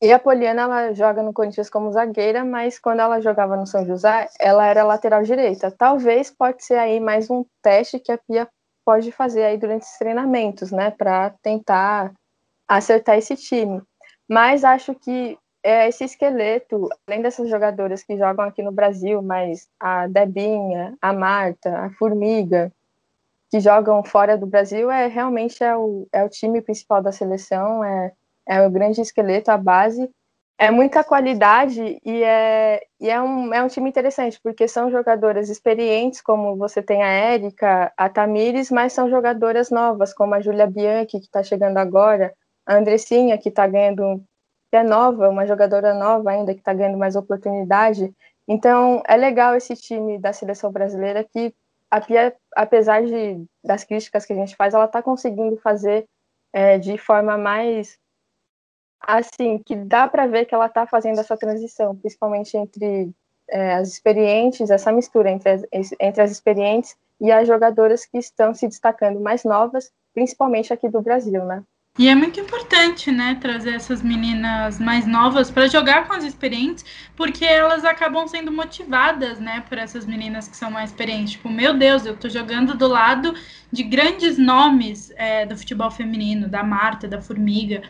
e 0.00 0.12
a 0.12 0.18
Poliana, 0.18 0.62
ela 0.62 0.92
joga 0.92 1.22
no 1.22 1.32
Corinthians 1.32 1.70
como 1.70 1.90
zagueira, 1.90 2.44
mas 2.44 2.78
quando 2.78 3.00
ela 3.00 3.20
jogava 3.20 3.56
no 3.56 3.66
São 3.66 3.84
José, 3.86 4.28
ela 4.38 4.66
era 4.66 4.84
lateral 4.84 5.22
direita. 5.22 5.70
Talvez 5.70 6.30
pode 6.30 6.64
ser 6.64 6.76
aí 6.76 7.00
mais 7.00 7.30
um 7.30 7.44
teste 7.62 7.98
que 7.98 8.12
a 8.12 8.18
Pia 8.18 8.48
pode 8.84 9.10
fazer 9.10 9.44
aí 9.44 9.56
durante 9.56 9.82
os 9.82 9.98
treinamentos, 9.98 10.70
né, 10.70 10.90
para 10.90 11.30
tentar 11.42 12.12
acertar 12.68 13.16
esse 13.16 13.34
time. 13.36 13.82
Mas 14.28 14.64
acho 14.64 14.94
que 14.94 15.38
é 15.62 15.88
esse 15.88 16.04
esqueleto, 16.04 16.88
além 17.08 17.22
dessas 17.22 17.48
jogadoras 17.48 18.02
que 18.02 18.16
jogam 18.16 18.44
aqui 18.44 18.62
no 18.62 18.70
Brasil, 18.70 19.22
mas 19.22 19.66
a 19.80 20.06
Debinha, 20.06 20.96
a 21.00 21.12
Marta, 21.12 21.76
a 21.76 21.90
Formiga, 21.92 22.70
que 23.50 23.60
jogam 23.60 24.04
fora 24.04 24.36
do 24.36 24.46
Brasil, 24.46 24.90
é 24.90 25.06
realmente 25.06 25.64
é 25.64 25.76
o, 25.76 26.06
é 26.12 26.22
o 26.22 26.28
time 26.28 26.60
principal 26.60 27.02
da 27.02 27.10
seleção, 27.10 27.82
é 27.82 28.12
é 28.46 28.66
o 28.66 28.70
grande 28.70 29.00
esqueleto, 29.00 29.50
a 29.50 29.56
base. 29.56 30.10
É 30.58 30.70
muita 30.70 31.04
qualidade 31.04 32.00
e 32.02 32.22
é, 32.22 32.82
e 32.98 33.10
é, 33.10 33.20
um, 33.20 33.52
é 33.52 33.62
um 33.62 33.68
time 33.68 33.90
interessante, 33.90 34.40
porque 34.42 34.66
são 34.66 34.90
jogadoras 34.90 35.50
experientes, 35.50 36.22
como 36.22 36.56
você 36.56 36.82
tem 36.82 37.02
a 37.02 37.08
Érica, 37.08 37.92
a 37.94 38.08
Tamires, 38.08 38.70
mas 38.70 38.94
são 38.94 39.10
jogadoras 39.10 39.70
novas, 39.70 40.14
como 40.14 40.34
a 40.34 40.40
Julia 40.40 40.66
Bianchi, 40.66 41.18
que 41.18 41.26
está 41.26 41.42
chegando 41.42 41.76
agora, 41.76 42.32
a 42.64 42.76
Andressinha, 42.76 43.36
que 43.36 43.50
está 43.50 43.66
ganhando, 43.66 44.24
que 44.70 44.78
é 44.78 44.82
nova, 44.82 45.28
uma 45.28 45.46
jogadora 45.46 45.92
nova 45.92 46.30
ainda, 46.30 46.54
que 46.54 46.60
está 46.60 46.72
ganhando 46.72 46.96
mais 46.96 47.16
oportunidade. 47.16 48.10
Então, 48.48 49.02
é 49.06 49.16
legal 49.16 49.54
esse 49.56 49.74
time 49.74 50.18
da 50.18 50.32
seleção 50.32 50.72
brasileira 50.72 51.22
que, 51.22 51.54
a 51.90 52.00
Pia, 52.00 52.34
apesar 52.54 53.04
de, 53.04 53.44
das 53.62 53.84
críticas 53.84 54.24
que 54.24 54.32
a 54.32 54.36
gente 54.36 54.56
faz, 54.56 54.72
ela 54.72 54.86
está 54.86 55.02
conseguindo 55.02 55.56
fazer 55.58 56.06
é, 56.52 56.78
de 56.78 56.96
forma 56.96 57.36
mais 57.36 57.98
assim, 59.00 59.58
que 59.58 59.76
dá 59.76 60.08
para 60.08 60.26
ver 60.26 60.46
que 60.46 60.54
ela 60.54 60.66
está 60.66 60.86
fazendo 60.86 61.20
essa 61.20 61.36
transição, 61.36 61.96
principalmente 61.96 62.56
entre 62.56 63.10
é, 63.48 63.74
as 63.74 63.88
experientes, 63.88 64.70
essa 64.70 64.92
mistura 64.92 65.30
entre 65.30 65.50
as, 65.50 65.62
entre 66.00 66.22
as 66.22 66.30
experientes 66.30 66.96
e 67.20 67.30
as 67.30 67.46
jogadoras 67.46 68.04
que 68.04 68.18
estão 68.18 68.52
se 68.54 68.66
destacando 68.66 69.20
mais 69.20 69.44
novas, 69.44 69.92
principalmente 70.12 70.72
aqui 70.72 70.88
do 70.88 71.00
Brasil, 71.00 71.44
né? 71.44 71.62
E 71.98 72.08
é 72.08 72.14
muito 72.14 72.38
importante, 72.38 73.10
né, 73.10 73.38
trazer 73.40 73.70
essas 73.70 74.02
meninas 74.02 74.78
mais 74.78 75.06
novas 75.06 75.50
para 75.50 75.66
jogar 75.66 76.06
com 76.06 76.12
as 76.12 76.24
experientes, 76.24 76.84
porque 77.16 77.42
elas 77.42 77.86
acabam 77.86 78.28
sendo 78.28 78.52
motivadas, 78.52 79.40
né, 79.40 79.64
por 79.66 79.78
essas 79.78 80.04
meninas 80.04 80.46
que 80.46 80.56
são 80.56 80.70
mais 80.70 80.90
experientes. 80.90 81.32
Tipo, 81.32 81.48
meu 81.48 81.72
Deus, 81.72 82.04
eu 82.04 82.14
tô 82.14 82.28
jogando 82.28 82.74
do 82.74 82.86
lado 82.86 83.34
de 83.72 83.82
grandes 83.82 84.36
nomes 84.36 85.10
é, 85.16 85.46
do 85.46 85.56
futebol 85.56 85.90
feminino, 85.90 86.48
da 86.48 86.62
Marta, 86.62 87.08
da 87.08 87.22
Formiga. 87.22 87.82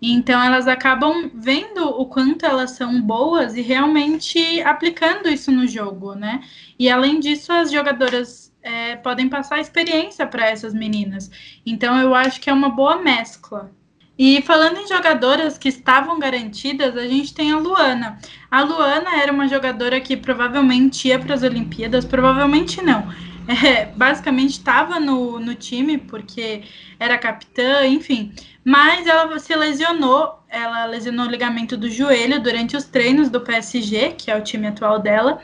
Então 0.00 0.42
elas 0.42 0.66
acabam 0.66 1.30
vendo 1.32 1.88
o 1.88 2.06
quanto 2.06 2.44
elas 2.44 2.72
são 2.72 3.00
boas 3.00 3.54
e 3.54 3.62
realmente 3.62 4.60
aplicando 4.62 5.28
isso 5.28 5.52
no 5.52 5.68
jogo, 5.68 6.14
né? 6.14 6.42
E 6.76 6.90
além 6.90 7.20
disso, 7.20 7.52
as 7.52 7.70
jogadoras 7.70 8.51
é, 8.62 8.96
podem 8.96 9.28
passar 9.28 9.60
experiência 9.60 10.26
para 10.26 10.46
essas 10.46 10.72
meninas. 10.72 11.30
Então 11.64 11.98
eu 12.00 12.14
acho 12.14 12.40
que 12.40 12.48
é 12.48 12.52
uma 12.52 12.68
boa 12.68 13.02
mescla. 13.02 13.70
E 14.18 14.42
falando 14.42 14.78
em 14.78 14.86
jogadoras 14.86 15.56
que 15.56 15.68
estavam 15.68 16.18
garantidas, 16.18 16.96
a 16.96 17.06
gente 17.06 17.34
tem 17.34 17.50
a 17.50 17.58
Luana. 17.58 18.18
A 18.50 18.62
Luana 18.62 19.20
era 19.20 19.32
uma 19.32 19.48
jogadora 19.48 20.00
que 20.00 20.16
provavelmente 20.16 21.08
ia 21.08 21.18
para 21.18 21.34
as 21.34 21.42
Olimpíadas, 21.42 22.04
provavelmente 22.04 22.82
não. 22.82 23.08
É, 23.48 23.86
basicamente 23.86 24.52
estava 24.52 25.00
no, 25.00 25.38
no 25.40 25.54
time, 25.54 25.98
porque 25.98 26.62
era 26.98 27.18
capitã, 27.18 27.86
enfim. 27.86 28.32
Mas 28.64 29.06
ela 29.06 29.38
se 29.38 29.54
lesionou, 29.56 30.38
ela 30.48 30.84
lesionou 30.84 31.26
o 31.26 31.30
ligamento 31.30 31.76
do 31.76 31.90
joelho 31.90 32.40
durante 32.40 32.76
os 32.76 32.84
treinos 32.84 33.28
do 33.28 33.40
PSG, 33.40 34.12
que 34.16 34.30
é 34.30 34.36
o 34.36 34.42
time 34.42 34.68
atual 34.68 35.00
dela, 35.00 35.40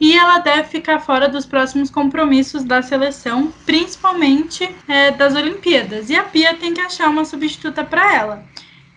e 0.00 0.16
ela 0.16 0.38
deve 0.38 0.64
ficar 0.64 1.00
fora 1.00 1.28
dos 1.28 1.44
próximos 1.44 1.90
compromissos 1.90 2.64
da 2.64 2.80
seleção, 2.80 3.52
principalmente 3.66 4.68
é, 4.88 5.10
das 5.10 5.34
Olimpíadas. 5.34 6.08
E 6.08 6.16
a 6.16 6.24
Pia 6.24 6.54
tem 6.54 6.72
que 6.72 6.80
achar 6.80 7.10
uma 7.10 7.24
substituta 7.24 7.84
para 7.84 8.14
ela. 8.14 8.44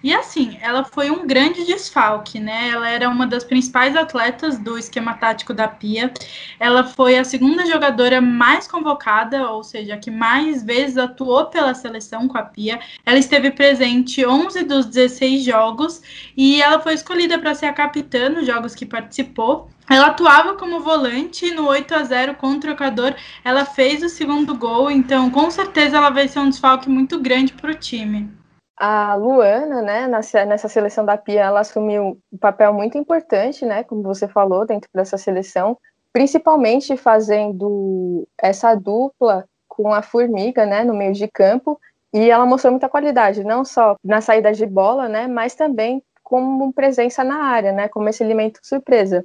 E 0.06 0.14
assim, 0.14 0.56
ela 0.62 0.84
foi 0.84 1.10
um 1.10 1.26
grande 1.26 1.66
desfalque, 1.66 2.40
né? 2.40 2.70
Ela 2.70 2.88
era 2.88 3.10
uma 3.10 3.26
das 3.26 3.44
principais 3.44 3.96
atletas 3.96 4.60
do 4.60 4.78
esquema 4.78 5.16
tático 5.16 5.52
da 5.52 5.68
Pia. 5.68 6.14
Ela 6.60 6.84
foi 6.84 7.18
a 7.18 7.24
segunda 7.24 7.66
jogadora 7.66 8.22
mais 8.22 8.68
convocada, 8.68 9.50
ou 9.50 9.64
seja, 9.64 9.98
que 9.98 10.12
mais 10.12 10.62
vezes 10.62 11.00
atuou 11.00 11.48
pela 11.48 11.74
seleção 11.74 12.28
com 12.28 12.38
a 12.38 12.44
Pia. 12.44 12.80
Ela 13.04 13.18
esteve 13.18 13.50
presente 13.50 14.24
11 14.24 14.64
dos 14.66 14.86
16 14.86 15.44
jogos 15.44 16.04
e 16.38 16.62
ela 16.62 16.80
foi 16.80 16.94
escolhida 16.94 17.40
para 17.40 17.56
ser 17.56 17.66
a 17.66 17.74
capitã 17.74 18.30
nos 18.30 18.46
jogos 18.46 18.76
que 18.76 18.86
participou. 18.86 19.72
Ela 19.90 20.10
atuava 20.10 20.54
como 20.54 20.82
volante 20.82 21.50
no 21.50 21.66
8 21.68 21.96
a 21.96 22.04
0 22.04 22.36
contra 22.36 22.70
o 22.70 22.74
Equador. 22.76 23.16
Ela 23.44 23.66
fez 23.66 24.04
o 24.04 24.10
segundo 24.10 24.54
gol, 24.54 24.92
então 24.92 25.32
com 25.32 25.50
certeza 25.50 25.98
ela 25.98 26.12
vai 26.12 26.28
ser 26.28 26.38
um 26.38 26.50
desfalque 26.52 26.88
muito 26.88 27.20
grande 27.20 27.54
para 27.54 27.72
o 27.72 27.76
time 27.76 28.45
a 28.78 29.16
Luana, 29.16 29.82
né, 29.82 30.08
nessa 30.08 30.68
seleção 30.68 31.06
da 31.06 31.18
Pia, 31.18 31.42
ela 31.42 31.62
assumiu 31.62 32.18
um 32.32 32.38
papel 32.38 32.74
muito 32.74 32.98
importante, 32.98 33.66
né, 33.66 33.84
como 33.84 34.04
você 34.04 34.28
falou, 34.28 34.66
dentro 34.66 34.90
dessa 34.94 35.18
seleção, 35.18 35.78
principalmente 36.12 36.96
fazendo 36.98 38.28
essa 38.38 38.76
dupla 38.76 39.46
com 39.68 39.94
a 39.94 40.02
Formiga, 40.02 40.66
né, 40.66 40.84
no 40.84 40.94
meio 40.94 41.14
de 41.14 41.28
campo, 41.28 41.80
e 42.14 42.30
ela 42.30 42.46
mostrou 42.46 42.72
muita 42.72 42.90
qualidade, 42.90 43.44
não 43.44 43.64
só 43.64 43.96
na 44.04 44.22
saída 44.22 44.52
de 44.52 44.66
bola, 44.66 45.08
né, 45.08 45.28
mas 45.28 45.56
também 45.56 46.04
como 46.24 46.74
presença 46.74 47.24
na 47.24 47.44
área, 47.44 47.72
né, 47.72 47.88
como 47.88 48.10
esse 48.10 48.24
elemento 48.24 48.60
surpresa. 48.64 49.24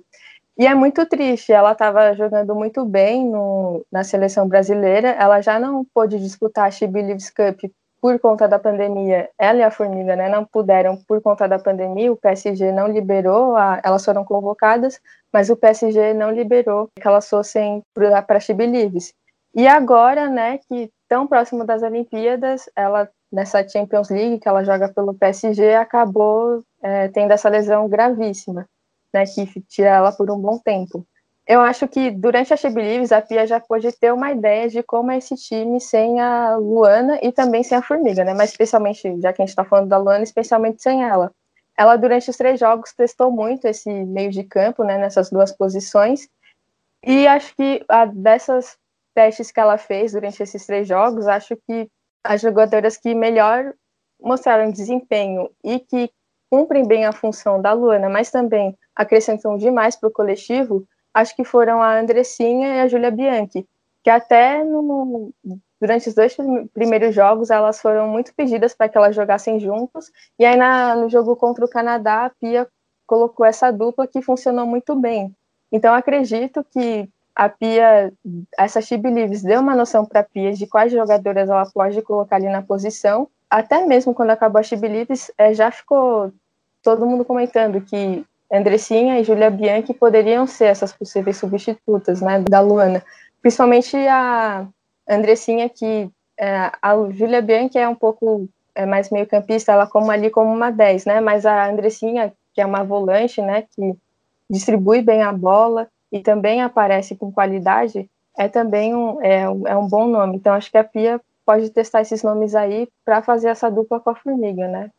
E 0.56 0.66
é 0.66 0.74
muito 0.74 1.06
triste, 1.06 1.52
ela 1.52 1.72
estava 1.72 2.14
jogando 2.14 2.54
muito 2.54 2.84
bem 2.84 3.24
no, 3.26 3.84
na 3.90 4.04
seleção 4.04 4.46
brasileira, 4.46 5.08
ela 5.10 5.40
já 5.40 5.58
não 5.58 5.84
pôde 5.94 6.18
disputar 6.18 6.68
a 6.68 6.70
She 6.70 6.86
Believes 6.86 7.30
Cup 7.30 7.64
por 8.00 8.18
conta 8.18 8.48
da 8.48 8.58
pandemia, 8.58 9.28
ela 9.38 9.58
e 9.58 9.62
a 9.62 9.70
Formiga 9.70 10.16
né, 10.16 10.28
não 10.28 10.44
puderam 10.44 10.96
por 11.06 11.20
conta 11.20 11.46
da 11.46 11.58
pandemia, 11.58 12.12
o 12.12 12.16
PSG 12.16 12.72
não 12.72 12.88
liberou, 12.88 13.56
a, 13.56 13.80
elas 13.84 14.04
foram 14.04 14.24
convocadas, 14.24 15.00
mas 15.32 15.50
o 15.50 15.56
PSG 15.56 16.14
não 16.14 16.30
liberou 16.30 16.88
que 16.96 17.06
elas 17.06 17.28
fossem 17.28 17.82
para 17.94 18.36
a 18.36 18.40
Chibilives. 18.40 19.12
E 19.54 19.66
agora, 19.66 20.28
né, 20.28 20.58
que 20.58 20.90
tão 21.08 21.26
próximo 21.26 21.64
das 21.64 21.82
Olimpíadas, 21.82 22.70
ela 22.74 23.08
nessa 23.32 23.66
Champions 23.68 24.08
League 24.08 24.38
que 24.38 24.48
ela 24.48 24.64
joga 24.64 24.92
pelo 24.92 25.14
PSG 25.14 25.74
acabou 25.74 26.64
é, 26.82 27.08
tendo 27.08 27.32
essa 27.32 27.48
lesão 27.48 27.88
gravíssima, 27.88 28.66
né, 29.12 29.24
que 29.26 29.60
tira 29.68 29.88
ela 29.90 30.12
por 30.12 30.30
um 30.30 30.38
bom 30.38 30.58
tempo 30.58 31.06
eu 31.50 31.60
acho 31.62 31.88
que 31.88 32.12
durante 32.12 32.54
a 32.54 32.56
She 32.56 32.70
Believes, 32.70 33.10
a 33.10 33.20
Pia 33.20 33.44
já 33.44 33.58
pôde 33.58 33.90
ter 33.90 34.12
uma 34.12 34.30
ideia 34.30 34.68
de 34.68 34.84
como 34.84 35.10
é 35.10 35.18
esse 35.18 35.34
time 35.34 35.80
sem 35.80 36.20
a 36.20 36.54
Luana 36.54 37.18
e 37.20 37.32
também 37.32 37.64
sem 37.64 37.76
a 37.76 37.82
Formiga, 37.82 38.22
né? 38.22 38.32
Mas 38.32 38.50
especialmente, 38.50 39.20
já 39.20 39.32
que 39.32 39.42
a 39.42 39.44
gente 39.44 39.50
está 39.50 39.64
falando 39.64 39.88
da 39.88 39.98
Luana, 39.98 40.22
especialmente 40.22 40.80
sem 40.80 41.02
ela. 41.02 41.32
Ela, 41.76 41.96
durante 41.96 42.30
os 42.30 42.36
três 42.36 42.60
jogos, 42.60 42.92
testou 42.92 43.32
muito 43.32 43.64
esse 43.66 43.90
meio 43.90 44.30
de 44.30 44.44
campo, 44.44 44.84
né? 44.84 44.96
Nessas 44.96 45.28
duas 45.28 45.50
posições. 45.50 46.28
E 47.04 47.26
acho 47.26 47.52
que 47.56 47.84
a, 47.88 48.04
dessas 48.04 48.78
testes 49.12 49.50
que 49.50 49.58
ela 49.58 49.76
fez 49.76 50.12
durante 50.12 50.40
esses 50.40 50.64
três 50.64 50.86
jogos, 50.86 51.26
acho 51.26 51.56
que 51.66 51.90
as 52.22 52.40
jogadoras 52.40 52.96
que 52.96 53.12
melhor 53.12 53.74
mostraram 54.22 54.70
desempenho 54.70 55.50
e 55.64 55.80
que 55.80 56.12
cumprem 56.48 56.86
bem 56.86 57.06
a 57.06 57.12
função 57.12 57.60
da 57.60 57.72
Luana, 57.72 58.08
mas 58.08 58.30
também 58.30 58.78
acrescentam 58.94 59.56
demais 59.56 59.96
para 59.96 60.08
o 60.08 60.12
coletivo, 60.12 60.86
acho 61.12 61.34
que 61.34 61.44
foram 61.44 61.82
a 61.82 61.98
Andressinha 61.98 62.76
e 62.76 62.80
a 62.80 62.88
Julia 62.88 63.10
Bianchi, 63.10 63.66
que 64.02 64.10
até 64.10 64.62
no, 64.64 65.32
durante 65.80 66.08
os 66.08 66.14
dois 66.14 66.36
primeiros 66.72 67.14
jogos 67.14 67.50
elas 67.50 67.80
foram 67.80 68.08
muito 68.08 68.34
pedidas 68.34 68.74
para 68.74 68.88
que 68.88 68.96
elas 68.96 69.14
jogassem 69.14 69.58
juntos, 69.58 70.10
e 70.38 70.44
aí 70.44 70.56
na, 70.56 70.94
no 70.94 71.08
jogo 71.08 71.34
contra 71.36 71.64
o 71.64 71.70
Canadá 71.70 72.26
a 72.26 72.30
Pia 72.30 72.68
colocou 73.06 73.44
essa 73.44 73.70
dupla 73.70 74.06
que 74.06 74.22
funcionou 74.22 74.66
muito 74.66 74.94
bem. 74.94 75.34
Então 75.72 75.94
acredito 75.94 76.64
que 76.64 77.08
a 77.34 77.48
Pia, 77.48 78.12
essa 78.58 78.80
She 78.80 78.96
Believes 78.96 79.42
deu 79.42 79.60
uma 79.60 79.74
noção 79.74 80.04
para 80.04 80.20
a 80.20 80.24
Pia 80.24 80.52
de 80.52 80.66
quais 80.66 80.92
jogadoras 80.92 81.48
ela 81.48 81.66
pode 81.66 82.00
colocar 82.02 82.36
ali 82.36 82.48
na 82.48 82.62
posição, 82.62 83.28
até 83.48 83.84
mesmo 83.84 84.14
quando 84.14 84.30
acabou 84.30 84.60
a 84.60 84.62
She 84.62 84.76
Believes, 84.76 85.30
é, 85.36 85.52
já 85.54 85.70
ficou 85.70 86.32
todo 86.82 87.06
mundo 87.06 87.24
comentando 87.24 87.80
que 87.80 88.24
Andressinha 88.52 89.20
e 89.20 89.24
Julia 89.24 89.50
Bianchi 89.50 89.94
poderiam 89.94 90.46
ser 90.46 90.66
essas 90.66 90.92
possíveis 90.92 91.36
substitutas, 91.36 92.20
né, 92.20 92.40
da 92.40 92.60
Luana. 92.60 93.02
Principalmente 93.40 93.96
a 93.96 94.66
Andressinha, 95.08 95.68
que 95.68 96.10
é, 96.38 96.70
a 96.82 96.94
Julia 97.10 97.40
Bianchi 97.40 97.78
é 97.78 97.88
um 97.88 97.94
pouco 97.94 98.48
é, 98.74 98.84
mais 98.84 99.10
meio 99.10 99.26
campista, 99.26 99.72
ela 99.72 99.86
como 99.86 100.10
ali 100.10 100.30
como 100.30 100.52
uma 100.52 100.70
10, 100.70 101.04
né, 101.04 101.20
mas 101.20 101.46
a 101.46 101.68
Andressinha, 101.70 102.32
que 102.52 102.60
é 102.60 102.66
uma 102.66 102.82
volante, 102.82 103.40
né, 103.40 103.62
que 103.62 103.94
distribui 104.48 105.00
bem 105.00 105.22
a 105.22 105.32
bola 105.32 105.88
e 106.10 106.20
também 106.20 106.60
aparece 106.60 107.14
com 107.14 107.30
qualidade, 107.30 108.10
é 108.36 108.48
também 108.48 108.94
um, 108.94 109.22
é, 109.22 109.42
é 109.42 109.76
um 109.76 109.86
bom 109.86 110.08
nome. 110.08 110.36
Então, 110.36 110.52
acho 110.54 110.70
que 110.70 110.78
a 110.78 110.84
Pia 110.84 111.20
pode 111.46 111.70
testar 111.70 112.00
esses 112.00 112.22
nomes 112.22 112.54
aí 112.54 112.88
para 113.04 113.22
fazer 113.22 113.48
essa 113.48 113.70
dupla 113.70 114.00
com 114.00 114.10
a 114.10 114.14
Formiga, 114.14 114.66
né. 114.66 114.90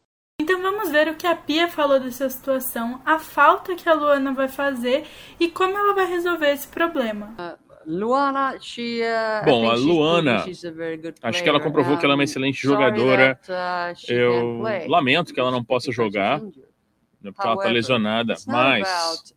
Vamos 0.71 0.89
ver 0.89 1.09
o 1.09 1.15
que 1.15 1.27
a 1.27 1.35
Pia 1.35 1.67
falou 1.67 1.99
dessa 1.99 2.29
situação, 2.29 3.01
a 3.05 3.19
falta 3.19 3.75
que 3.75 3.89
a 3.89 3.93
Luana 3.93 4.33
vai 4.33 4.47
fazer 4.47 5.03
e 5.37 5.49
como 5.49 5.77
ela 5.77 5.93
vai 5.93 6.05
resolver 6.07 6.49
esse 6.49 6.65
problema. 6.65 7.35
Luana, 7.85 8.57
she, 8.59 9.01
uh, 9.01 9.45
Bom, 9.45 9.69
a 9.69 9.75
Luana, 9.75 10.45
acho 11.23 11.43
que 11.43 11.49
ela 11.49 11.59
comprovou 11.59 11.97
que 11.97 12.05
ela 12.05 12.13
é 12.13 12.15
uma 12.15 12.23
excelente 12.23 12.61
jogadora. 12.61 13.37
Uh, 13.49 14.11
Eu 14.13 14.61
lamento 14.87 15.33
que 15.33 15.39
ela 15.41 15.51
não 15.51 15.61
possa 15.63 15.91
jogar, 15.91 16.39
né, 16.39 16.51
porque 17.33 17.45
ela 17.45 17.55
está 17.55 17.69
lesionada, 17.69 18.35
mas 18.47 19.33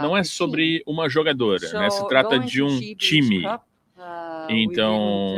não 0.00 0.16
é 0.16 0.22
sobre 0.22 0.84
uma 0.86 1.08
jogadora, 1.08 1.68
né? 1.72 1.90
Se 1.90 2.06
trata 2.06 2.38
de 2.38 2.62
um 2.62 2.78
time. 2.96 3.44
Uh, 3.44 3.58
então, 4.50 5.34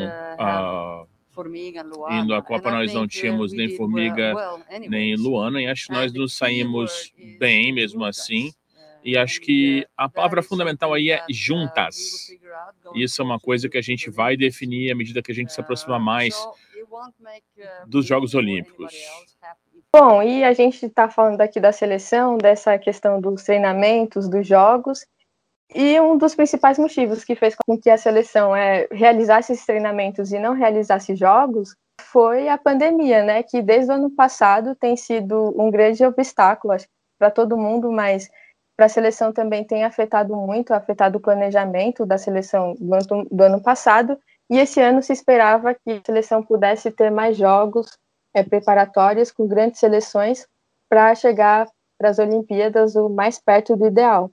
uh, 1.38 1.44
Formiga, 1.44 1.82
Luana. 1.82 2.20
Indo 2.20 2.34
à 2.34 2.42
Copa 2.42 2.70
nós 2.70 2.92
não 2.92 3.06
tínhamos 3.06 3.52
nem 3.52 3.76
Formiga 3.76 4.34
nem 4.88 5.16
Luana, 5.16 5.62
e 5.62 5.66
acho 5.66 5.86
que 5.86 5.92
nós 5.92 6.12
nos 6.12 6.36
saímos 6.36 7.12
bem 7.38 7.72
mesmo 7.72 8.04
assim. 8.04 8.52
E 9.04 9.16
acho 9.16 9.40
que 9.40 9.86
a 9.96 10.08
palavra 10.08 10.42
fundamental 10.42 10.92
aí 10.92 11.10
é 11.10 11.22
uh, 11.22 11.24
juntas. 11.30 11.96
Isso 12.94 13.22
é 13.22 13.24
uma 13.24 13.38
coisa 13.38 13.68
que 13.68 13.78
a 13.78 13.82
gente 13.82 14.10
vai 14.10 14.36
definir 14.36 14.90
à 14.90 14.94
medida 14.94 15.22
que 15.22 15.30
a 15.30 15.34
gente 15.34 15.52
se 15.52 15.60
aproxima 15.60 15.96
uh, 15.96 16.00
mais 16.00 16.34
uh, 16.36 17.86
dos 17.86 18.04
Jogos 18.04 18.34
Olímpicos. 18.34 18.92
Bom, 19.90 20.22
e 20.22 20.44
a 20.44 20.52
gente 20.52 20.84
está 20.84 21.08
falando 21.08 21.40
aqui 21.40 21.58
da 21.58 21.72
seleção, 21.72 22.36
dessa 22.36 22.78
questão 22.78 23.20
dos 23.20 23.42
treinamentos, 23.42 24.28
dos 24.28 24.46
jogos, 24.46 25.06
e 25.74 26.00
um 26.00 26.16
dos 26.16 26.34
principais 26.34 26.78
motivos 26.78 27.24
que 27.24 27.36
fez 27.36 27.54
com 27.54 27.78
que 27.78 27.90
a 27.90 27.98
seleção 27.98 28.56
é, 28.56 28.88
realizasse 28.90 29.52
esses 29.52 29.66
treinamentos 29.66 30.32
e 30.32 30.38
não 30.38 30.54
realizasse 30.54 31.14
jogos 31.14 31.74
foi 32.00 32.48
a 32.48 32.56
pandemia, 32.56 33.22
né? 33.22 33.42
Que 33.42 33.60
desde 33.60 33.92
o 33.92 33.94
ano 33.94 34.10
passado 34.10 34.74
tem 34.74 34.96
sido 34.96 35.54
um 35.60 35.70
grande 35.70 36.04
obstáculo 36.04 36.74
para 37.18 37.30
todo 37.30 37.56
mundo, 37.56 37.92
mas 37.92 38.30
para 38.76 38.86
a 38.86 38.88
seleção 38.88 39.32
também 39.32 39.64
tem 39.64 39.84
afetado 39.84 40.34
muito, 40.36 40.72
afetado 40.72 41.18
o 41.18 41.20
planejamento 41.20 42.06
da 42.06 42.16
seleção 42.16 42.74
do 42.78 42.94
ano, 42.94 43.28
do 43.30 43.42
ano 43.42 43.62
passado. 43.62 44.18
E 44.48 44.58
esse 44.58 44.80
ano 44.80 45.02
se 45.02 45.12
esperava 45.12 45.74
que 45.74 45.90
a 45.90 46.00
seleção 46.06 46.42
pudesse 46.42 46.90
ter 46.90 47.10
mais 47.10 47.36
jogos 47.36 47.98
é, 48.32 48.42
preparatórios 48.42 49.30
com 49.30 49.46
grandes 49.46 49.80
seleções 49.80 50.46
para 50.88 51.14
chegar 51.14 51.68
para 51.98 52.08
as 52.08 52.18
Olimpíadas 52.18 52.94
o 52.94 53.08
mais 53.08 53.38
perto 53.38 53.76
do 53.76 53.86
ideal. 53.86 54.30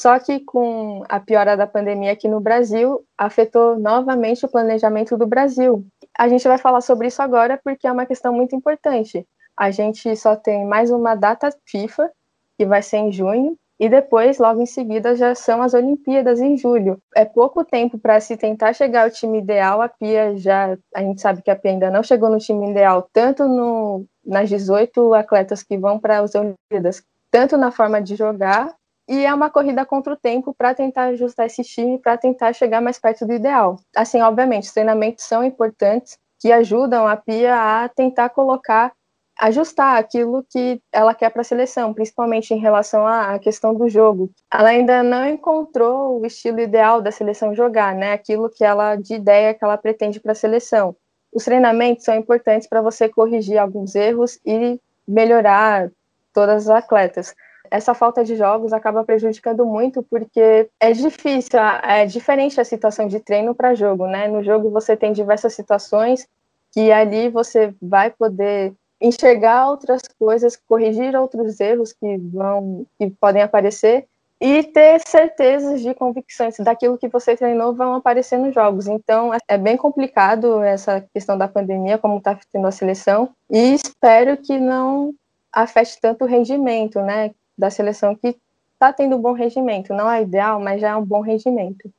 Só 0.00 0.18
que 0.18 0.40
com 0.40 1.02
a 1.08 1.20
piora 1.20 1.56
da 1.56 1.66
pandemia 1.66 2.12
aqui 2.12 2.28
no 2.28 2.40
Brasil, 2.40 3.04
afetou 3.16 3.78
novamente 3.78 4.44
o 4.44 4.48
planejamento 4.48 5.16
do 5.16 5.26
Brasil. 5.26 5.86
A 6.18 6.28
gente 6.28 6.46
vai 6.46 6.58
falar 6.58 6.80
sobre 6.80 7.08
isso 7.08 7.22
agora 7.22 7.60
porque 7.62 7.86
é 7.86 7.92
uma 7.92 8.06
questão 8.06 8.32
muito 8.32 8.54
importante. 8.56 9.26
A 9.56 9.70
gente 9.70 10.14
só 10.16 10.34
tem 10.34 10.66
mais 10.66 10.90
uma 10.90 11.14
data 11.14 11.48
FIFA, 11.64 12.10
que 12.58 12.66
vai 12.66 12.82
ser 12.82 12.98
em 12.98 13.12
junho, 13.12 13.56
e 13.78 13.88
depois, 13.88 14.38
logo 14.38 14.60
em 14.62 14.66
seguida, 14.66 15.16
já 15.16 15.34
são 15.34 15.60
as 15.60 15.74
Olimpíadas 15.74 16.40
em 16.40 16.56
julho. 16.56 16.98
É 17.14 17.24
pouco 17.24 17.64
tempo 17.64 17.98
para 17.98 18.20
se 18.20 18.36
tentar 18.36 18.72
chegar 18.72 19.04
ao 19.04 19.10
time 19.10 19.38
ideal. 19.38 19.82
A 19.82 19.88
Pia 19.88 20.36
já, 20.36 20.76
a 20.94 21.00
gente 21.00 21.20
sabe 21.20 21.42
que 21.42 21.50
a 21.50 21.56
Pia 21.56 21.72
ainda 21.72 21.90
não 21.90 22.02
chegou 22.02 22.30
no 22.30 22.38
time 22.38 22.70
ideal, 22.70 23.08
tanto 23.12 23.48
no, 23.48 24.06
nas 24.24 24.48
18 24.48 25.14
atletas 25.14 25.62
que 25.62 25.76
vão 25.76 25.98
para 25.98 26.20
as 26.20 26.34
Olimpíadas, 26.34 27.02
tanto 27.30 27.56
na 27.56 27.72
forma 27.72 28.00
de 28.00 28.14
jogar, 28.14 28.72
e 29.08 29.24
é 29.24 29.32
uma 29.34 29.50
corrida 29.50 29.84
contra 29.84 30.12
o 30.14 30.16
tempo 30.16 30.54
para 30.54 30.74
tentar 30.74 31.04
ajustar 31.04 31.46
esse 31.46 31.62
time, 31.62 31.98
para 31.98 32.16
tentar 32.16 32.52
chegar 32.52 32.80
mais 32.80 32.98
perto 32.98 33.26
do 33.26 33.32
ideal. 33.32 33.76
Assim, 33.94 34.20
obviamente, 34.20 34.64
os 34.64 34.72
treinamentos 34.72 35.24
são 35.24 35.44
importantes, 35.44 36.18
que 36.40 36.52
ajudam 36.52 37.06
a 37.06 37.16
Pia 37.16 37.54
a 37.84 37.88
tentar 37.88 38.28
colocar 38.30 38.92
ajustar 39.38 39.96
aquilo 39.96 40.44
que 40.48 40.80
ela 40.92 41.14
quer 41.14 41.30
para 41.30 41.40
a 41.40 41.44
seleção, 41.44 41.92
principalmente 41.92 42.54
em 42.54 42.58
relação 42.58 43.06
à 43.06 43.38
questão 43.38 43.74
do 43.74 43.88
jogo. 43.88 44.30
Ela 44.52 44.68
ainda 44.68 45.02
não 45.02 45.26
encontrou 45.28 46.20
o 46.20 46.26
estilo 46.26 46.60
ideal 46.60 47.00
da 47.00 47.10
seleção 47.10 47.54
jogar, 47.54 47.94
né? 47.94 48.12
Aquilo 48.12 48.48
que 48.48 48.64
ela 48.64 48.96
de 48.96 49.14
ideia 49.14 49.54
que 49.54 49.64
ela 49.64 49.76
pretende 49.76 50.20
para 50.20 50.32
a 50.32 50.36
seleção. 50.36 50.94
Os 51.32 51.44
treinamentos 51.44 52.04
são 52.04 52.14
importantes 52.14 52.68
para 52.68 52.80
você 52.80 53.08
corrigir 53.08 53.58
alguns 53.58 53.94
erros 53.94 54.38
e 54.46 54.80
melhorar 55.06 55.90
todas 56.32 56.68
as 56.68 56.84
atletas. 56.84 57.34
Essa 57.74 57.92
falta 57.92 58.22
de 58.22 58.36
jogos 58.36 58.72
acaba 58.72 59.02
prejudicando 59.02 59.66
muito 59.66 60.00
porque 60.00 60.70
é 60.78 60.92
difícil, 60.92 61.58
é 61.82 62.06
diferente 62.06 62.60
a 62.60 62.64
situação 62.64 63.08
de 63.08 63.18
treino 63.18 63.52
para 63.52 63.74
jogo, 63.74 64.06
né? 64.06 64.28
No 64.28 64.44
jogo 64.44 64.70
você 64.70 64.96
tem 64.96 65.12
diversas 65.12 65.54
situações 65.54 66.28
que 66.72 66.92
ali 66.92 67.28
você 67.28 67.74
vai 67.82 68.10
poder 68.10 68.72
enxergar 69.00 69.68
outras 69.68 70.02
coisas, 70.16 70.56
corrigir 70.68 71.16
outros 71.16 71.58
erros 71.58 71.92
que 71.92 72.16
vão 72.16 72.86
que 72.96 73.10
podem 73.10 73.42
aparecer 73.42 74.06
e 74.40 74.62
ter 74.62 75.00
certezas 75.04 75.80
de 75.80 75.92
convicções 75.94 76.56
daquilo 76.58 76.96
que 76.96 77.08
você 77.08 77.36
treinou 77.36 77.74
vão 77.74 77.94
aparecer 77.94 78.38
nos 78.38 78.54
jogos. 78.54 78.86
Então 78.86 79.32
é 79.48 79.58
bem 79.58 79.76
complicado 79.76 80.62
essa 80.62 81.04
questão 81.12 81.36
da 81.36 81.48
pandemia, 81.48 81.98
como 81.98 82.18
está 82.18 82.38
tendo 82.52 82.68
a 82.68 82.70
seleção, 82.70 83.30
e 83.50 83.74
espero 83.74 84.36
que 84.36 84.60
não 84.60 85.12
afete 85.52 86.00
tanto 86.00 86.24
o 86.24 86.28
rendimento, 86.28 87.00
né, 87.00 87.32
da 87.56 87.70
seleção 87.70 88.14
que 88.14 88.36
está 88.72 88.92
tendo 88.92 89.16
um 89.16 89.20
bom 89.20 89.32
rendimento. 89.32 89.94
Não 89.94 90.10
é 90.10 90.22
ideal, 90.22 90.60
mas 90.60 90.80
já 90.80 90.90
é 90.90 90.96
um 90.96 91.04
bom 91.04 91.20
rendimento. 91.20 91.92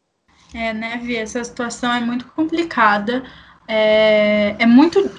É, 0.54 0.74
né, 0.74 1.00
Vi, 1.04 1.15
essa 1.15 1.44
situação 1.44 1.91
é 1.94 2.00
muito 2.00 2.28
complicada. 2.28 3.24
É, 3.68 4.56
é 4.60 4.65
muito 4.65 5.10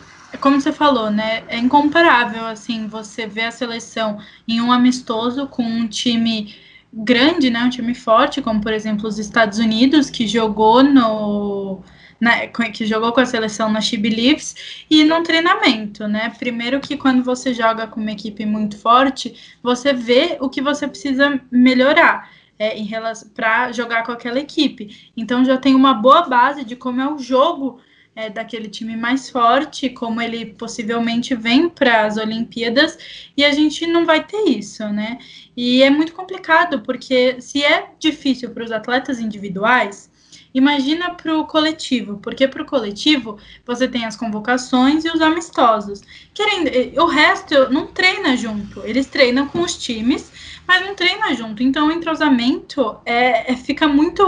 como 0.40 0.60
você 0.60 0.72
falou, 0.72 1.10
né? 1.10 1.44
É 1.48 1.56
incomparável, 1.56 2.46
assim, 2.46 2.86
você 2.86 3.26
vê 3.26 3.42
a 3.42 3.50
seleção 3.50 4.18
em 4.46 4.60
um 4.60 4.70
amistoso 4.70 5.46
com 5.46 5.62
um 5.62 5.86
time 5.86 6.54
grande, 6.92 7.50
né? 7.50 7.60
Um 7.64 7.70
time 7.70 7.94
forte, 7.94 8.42
como 8.42 8.60
por 8.60 8.72
exemplo 8.72 9.08
os 9.08 9.18
Estados 9.18 9.58
Unidos, 9.58 10.10
que 10.10 10.26
jogou 10.26 10.82
no. 10.82 11.80
Na, 12.20 12.46
que 12.46 12.86
jogou 12.86 13.12
com 13.12 13.20
a 13.20 13.26
seleção 13.26 13.70
na 13.70 13.80
She 13.80 13.96
Believes 13.96 14.84
e 14.90 15.04
no 15.04 15.22
treinamento, 15.22 16.08
né? 16.08 16.32
Primeiro 16.38 16.80
que 16.80 16.96
quando 16.96 17.22
você 17.22 17.52
joga 17.52 17.86
com 17.86 18.00
uma 18.00 18.12
equipe 18.12 18.46
muito 18.46 18.78
forte, 18.78 19.58
você 19.62 19.92
vê 19.92 20.38
o 20.40 20.48
que 20.48 20.62
você 20.62 20.88
precisa 20.88 21.40
melhorar. 21.50 22.34
É, 22.58 22.74
em 22.74 22.84
relação 22.84 23.28
para 23.34 23.70
jogar 23.70 24.02
com 24.02 24.12
aquela 24.12 24.40
equipe. 24.40 25.10
Então 25.14 25.44
já 25.44 25.58
tem 25.58 25.74
uma 25.74 25.92
boa 25.92 26.22
base 26.22 26.64
de 26.64 26.74
como 26.74 27.02
é 27.02 27.06
o 27.06 27.18
jogo 27.18 27.78
é, 28.16 28.30
daquele 28.30 28.68
time 28.68 28.96
mais 28.96 29.28
forte, 29.28 29.90
como 29.90 30.22
ele 30.22 30.46
possivelmente 30.46 31.34
vem 31.34 31.68
para 31.68 32.06
as 32.06 32.16
Olimpíadas, 32.16 32.98
e 33.36 33.44
a 33.44 33.52
gente 33.52 33.86
não 33.86 34.06
vai 34.06 34.24
ter 34.24 34.48
isso, 34.48 34.88
né? 34.88 35.18
E 35.54 35.82
é 35.82 35.90
muito 35.90 36.14
complicado, 36.14 36.80
porque 36.80 37.40
se 37.42 37.62
é 37.62 37.90
difícil 37.98 38.50
para 38.50 38.64
os 38.64 38.72
atletas 38.72 39.20
individuais, 39.20 40.10
imagina 40.56 41.14
para 41.14 41.36
o 41.36 41.46
coletivo, 41.46 42.18
porque 42.18 42.48
para 42.48 42.62
o 42.62 42.66
coletivo 42.66 43.38
você 43.64 43.86
tem 43.86 44.04
as 44.04 44.16
convocações 44.16 45.04
e 45.04 45.10
os 45.10 45.20
amistosos. 45.20 46.02
Querendo, 46.34 46.70
o 47.00 47.06
resto 47.06 47.70
não 47.70 47.86
treina 47.86 48.36
junto, 48.36 48.82
eles 48.84 49.06
treinam 49.06 49.46
com 49.48 49.60
os 49.60 49.76
times 49.76 50.32
mas 50.66 50.84
não 50.84 50.94
treina 50.94 51.32
junto. 51.34 51.62
Então, 51.62 51.88
o 51.88 51.92
entrosamento 51.92 52.96
é, 53.04 53.52
é, 53.52 53.56
fica 53.56 53.86
muito, 53.86 54.22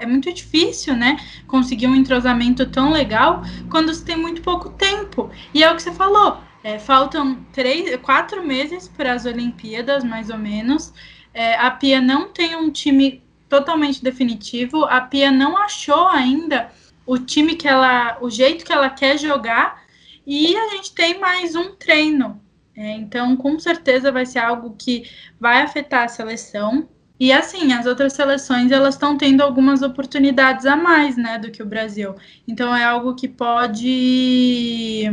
é 0.00 0.06
muito 0.06 0.32
difícil, 0.32 0.96
né? 0.96 1.18
Conseguir 1.46 1.86
um 1.86 1.94
entrosamento 1.94 2.64
tão 2.66 2.90
legal 2.90 3.42
quando 3.70 3.92
você 3.92 4.04
tem 4.04 4.16
muito 4.16 4.40
pouco 4.40 4.70
tempo. 4.70 5.30
E 5.52 5.62
é 5.62 5.70
o 5.70 5.76
que 5.76 5.82
você 5.82 5.92
falou. 5.92 6.38
É, 6.62 6.78
faltam 6.78 7.44
três, 7.52 7.94
quatro 8.00 8.42
meses 8.42 8.88
para 8.88 9.12
as 9.12 9.26
Olimpíadas, 9.26 10.02
mais 10.02 10.30
ou 10.30 10.38
menos. 10.38 10.92
É, 11.34 11.56
a 11.56 11.70
Pia 11.70 12.00
não 12.00 12.28
tem 12.28 12.56
um 12.56 12.70
time 12.70 13.23
totalmente 13.58 14.02
definitivo. 14.02 14.84
A 14.84 15.00
Pia 15.00 15.30
não 15.30 15.56
achou 15.56 16.08
ainda 16.08 16.70
o 17.06 17.18
time 17.18 17.54
que 17.54 17.68
ela, 17.68 18.18
o 18.20 18.30
jeito 18.30 18.64
que 18.64 18.72
ela 18.72 18.90
quer 18.90 19.18
jogar. 19.18 19.84
E 20.26 20.56
a 20.56 20.68
gente 20.70 20.94
tem 20.94 21.18
mais 21.18 21.54
um 21.54 21.74
treino 21.74 22.40
é, 22.76 22.92
então, 22.92 23.36
com 23.36 23.58
certeza 23.58 24.10
vai 24.10 24.26
ser 24.26 24.40
algo 24.40 24.74
que 24.76 25.04
vai 25.38 25.62
afetar 25.62 26.04
a 26.04 26.08
seleção. 26.08 26.88
E 27.18 27.32
assim, 27.32 27.72
as 27.72 27.86
outras 27.86 28.12
seleções 28.14 28.72
elas 28.72 28.94
estão 28.94 29.16
tendo 29.16 29.42
algumas 29.42 29.82
oportunidades 29.82 30.66
a 30.66 30.74
mais, 30.74 31.16
né, 31.16 31.38
do 31.38 31.50
que 31.50 31.62
o 31.62 31.66
Brasil. 31.66 32.14
Então 32.48 32.74
é 32.74 32.82
algo 32.84 33.14
que 33.14 33.28
pode 33.28 35.04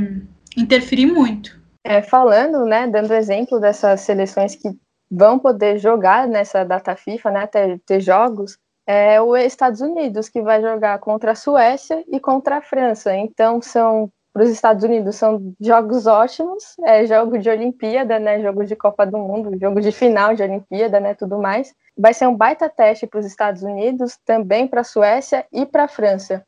interferir 0.58 1.06
muito. 1.06 1.62
É, 1.84 2.02
falando, 2.02 2.66
né, 2.66 2.88
dando 2.88 3.14
exemplo 3.14 3.60
dessas 3.60 4.02
seleções 4.02 4.56
que 4.56 4.70
vão 5.12 5.38
poder 5.38 5.78
jogar 5.78 6.28
nessa 6.28 6.64
data 6.64 6.96
FIFA, 6.96 7.32
né, 7.32 7.48
ter, 7.48 7.80
ter 7.86 8.00
jogos, 8.00 8.58
é 8.88 9.22
o 9.22 9.36
Estados 9.36 9.82
Unidos 9.82 10.30
que 10.30 10.42
vai 10.42 10.62
jogar 10.62 10.98
contra 11.00 11.32
a 11.32 11.36
Suécia 11.36 12.04
e 12.08 12.20
contra 12.20 12.58
a 12.58 12.62
França. 12.62 13.16
Então 13.16 13.62
são 13.62 14.10
para 14.34 14.44
os 14.44 14.50
Estados 14.50 14.84
Unidos 14.84 15.18
são 15.18 15.54
jogos 15.60 16.08
ótimos, 16.08 16.76
é 16.86 17.06
jogo 17.06 17.38
de 17.38 17.50
Olimpíada, 17.50 18.18
né, 18.18 18.42
jogo 18.42 18.64
de 18.64 18.78
Copa 18.78 19.06
do 19.06 19.18
Mundo, 19.18 19.58
jogo 19.60 19.82
de 19.82 19.92
final 19.92 20.34
de 20.34 20.42
Olimpíada, 20.42 21.02
né, 21.02 21.14
tudo 21.14 21.38
mais. 21.38 21.74
Vai 21.98 22.14
ser 22.14 22.28
um 22.28 22.36
baita 22.36 22.70
teste 22.70 23.06
para 23.06 23.20
os 23.20 23.26
Estados 23.26 23.62
Unidos, 23.62 24.18
também 24.26 24.68
para 24.68 24.82
a 24.82 24.86
Suécia 24.86 25.46
e 25.52 25.66
para 25.66 25.84
a 25.84 25.88
França. 25.88 26.46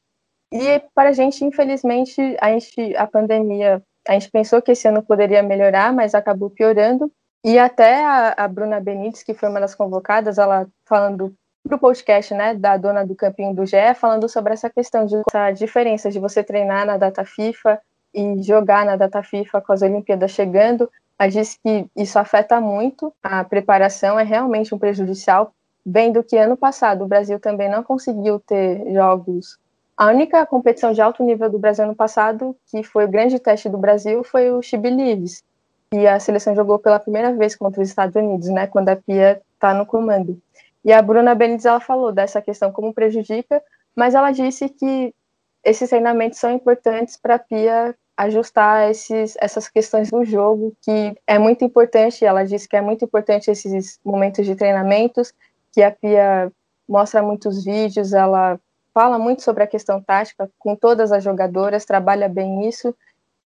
E 0.51 0.81
para 0.95 1.09
a 1.09 1.13
gente, 1.13 1.43
infelizmente, 1.43 2.37
a, 2.39 2.51
gente, 2.51 2.95
a 2.95 3.05
pandemia, 3.05 3.83
a 4.07 4.13
gente 4.13 4.31
pensou 4.31 4.61
que 4.61 4.71
esse 4.71 4.87
ano 4.87 5.03
poderia 5.03 5.43
melhorar, 5.43 5.91
mas 5.91 6.15
acabou 6.15 6.49
piorando. 6.49 7.11
E 7.45 7.59
até 7.59 8.05
a, 8.05 8.33
a 8.37 8.47
Bruna 8.47 8.79
Benites, 8.79 9.21
que 9.21 9.33
foi 9.33 9.49
uma 9.49 9.59
das 9.59 9.75
convocadas, 9.75 10.37
ela 10.37 10.65
falando 10.85 11.35
para 11.63 11.75
o 11.75 11.79
podcast 11.79 12.33
né, 12.33 12.53
da 12.53 12.77
dona 12.77 13.05
do 13.05 13.15
campinho 13.15 13.53
do 13.53 13.65
GE, 13.65 13.93
falando 13.95 14.29
sobre 14.29 14.53
essa 14.53 14.69
questão 14.69 15.05
de 15.05 15.15
essa 15.27 15.51
diferença 15.51 16.09
de 16.09 16.19
você 16.19 16.43
treinar 16.43 16.85
na 16.85 16.97
data 16.97 17.25
FIFA 17.25 17.81
e 18.13 18.41
jogar 18.43 18.85
na 18.85 18.95
data 18.95 19.21
FIFA 19.21 19.61
com 19.61 19.73
as 19.73 19.81
Olimpíadas 19.81 20.31
chegando. 20.31 20.89
Ela 21.19 21.29
disse 21.29 21.57
que 21.61 21.85
isso 21.95 22.17
afeta 22.17 22.61
muito 22.61 23.13
a 23.21 23.43
preparação, 23.43 24.17
é 24.17 24.23
realmente 24.23 24.73
um 24.73 24.79
prejudicial, 24.79 25.53
vendo 25.85 26.23
que 26.23 26.37
ano 26.37 26.55
passado 26.55 27.03
o 27.03 27.07
Brasil 27.07 27.39
também 27.39 27.69
não 27.69 27.83
conseguiu 27.83 28.39
ter 28.39 28.93
jogos. 28.93 29.57
A 29.97 30.07
única 30.07 30.45
competição 30.45 30.91
de 30.91 31.01
alto 31.01 31.23
nível 31.23 31.49
do 31.49 31.59
Brasil 31.59 31.83
ano 31.83 31.95
passado, 31.95 32.55
que 32.67 32.83
foi 32.83 33.05
o 33.05 33.09
grande 33.09 33.37
teste 33.37 33.69
do 33.69 33.77
Brasil, 33.77 34.23
foi 34.23 34.49
o 34.51 34.61
Chibi 34.61 34.89
Leaves, 34.89 35.43
e 35.93 36.07
a 36.07 36.19
seleção 36.19 36.55
jogou 36.55 36.79
pela 36.79 36.99
primeira 36.99 37.31
vez 37.33 37.55
contra 37.55 37.79
os 37.79 37.87
Estados 37.87 38.15
Unidos, 38.15 38.49
né, 38.49 38.65
quando 38.65 38.89
a 38.89 38.95
Pia 38.95 39.39
está 39.53 39.75
no 39.75 39.85
comando. 39.85 40.41
E 40.83 40.91
a 40.91 40.99
Bruna 41.01 41.35
Benítez 41.35 41.65
ela 41.65 41.79
falou 41.79 42.11
dessa 42.11 42.41
questão 42.41 42.71
como 42.71 42.91
prejudica, 42.91 43.61
mas 43.95 44.15
ela 44.15 44.31
disse 44.31 44.67
que 44.69 45.13
esses 45.63 45.87
treinamentos 45.87 46.39
são 46.39 46.51
importantes 46.51 47.15
para 47.15 47.35
a 47.35 47.39
Pia 47.39 47.95
ajustar 48.17 48.89
esses, 48.89 49.37
essas 49.39 49.69
questões 49.69 50.09
do 50.09 50.25
jogo, 50.25 50.75
que 50.81 51.15
é 51.27 51.37
muito 51.37 51.63
importante, 51.63 52.25
ela 52.25 52.43
disse 52.43 52.67
que 52.67 52.75
é 52.75 52.81
muito 52.81 53.05
importante 53.05 53.51
esses 53.51 53.99
momentos 54.03 54.47
de 54.47 54.55
treinamentos, 54.55 55.31
que 55.71 55.83
a 55.83 55.91
Pia 55.91 56.51
mostra 56.89 57.21
muitos 57.21 57.63
vídeos, 57.63 58.13
ela 58.13 58.59
fala 58.95 59.19
muito 59.19 59.43
sobre 59.43 59.63
a 59.63 59.67
questão 59.67 60.01
tática 60.01 60.49
com 60.57 60.75
todas 60.75 61.11
as 61.11 61.23
jogadoras, 61.23 61.85
trabalha 61.85 62.27
bem 62.27 62.67
isso, 62.67 62.95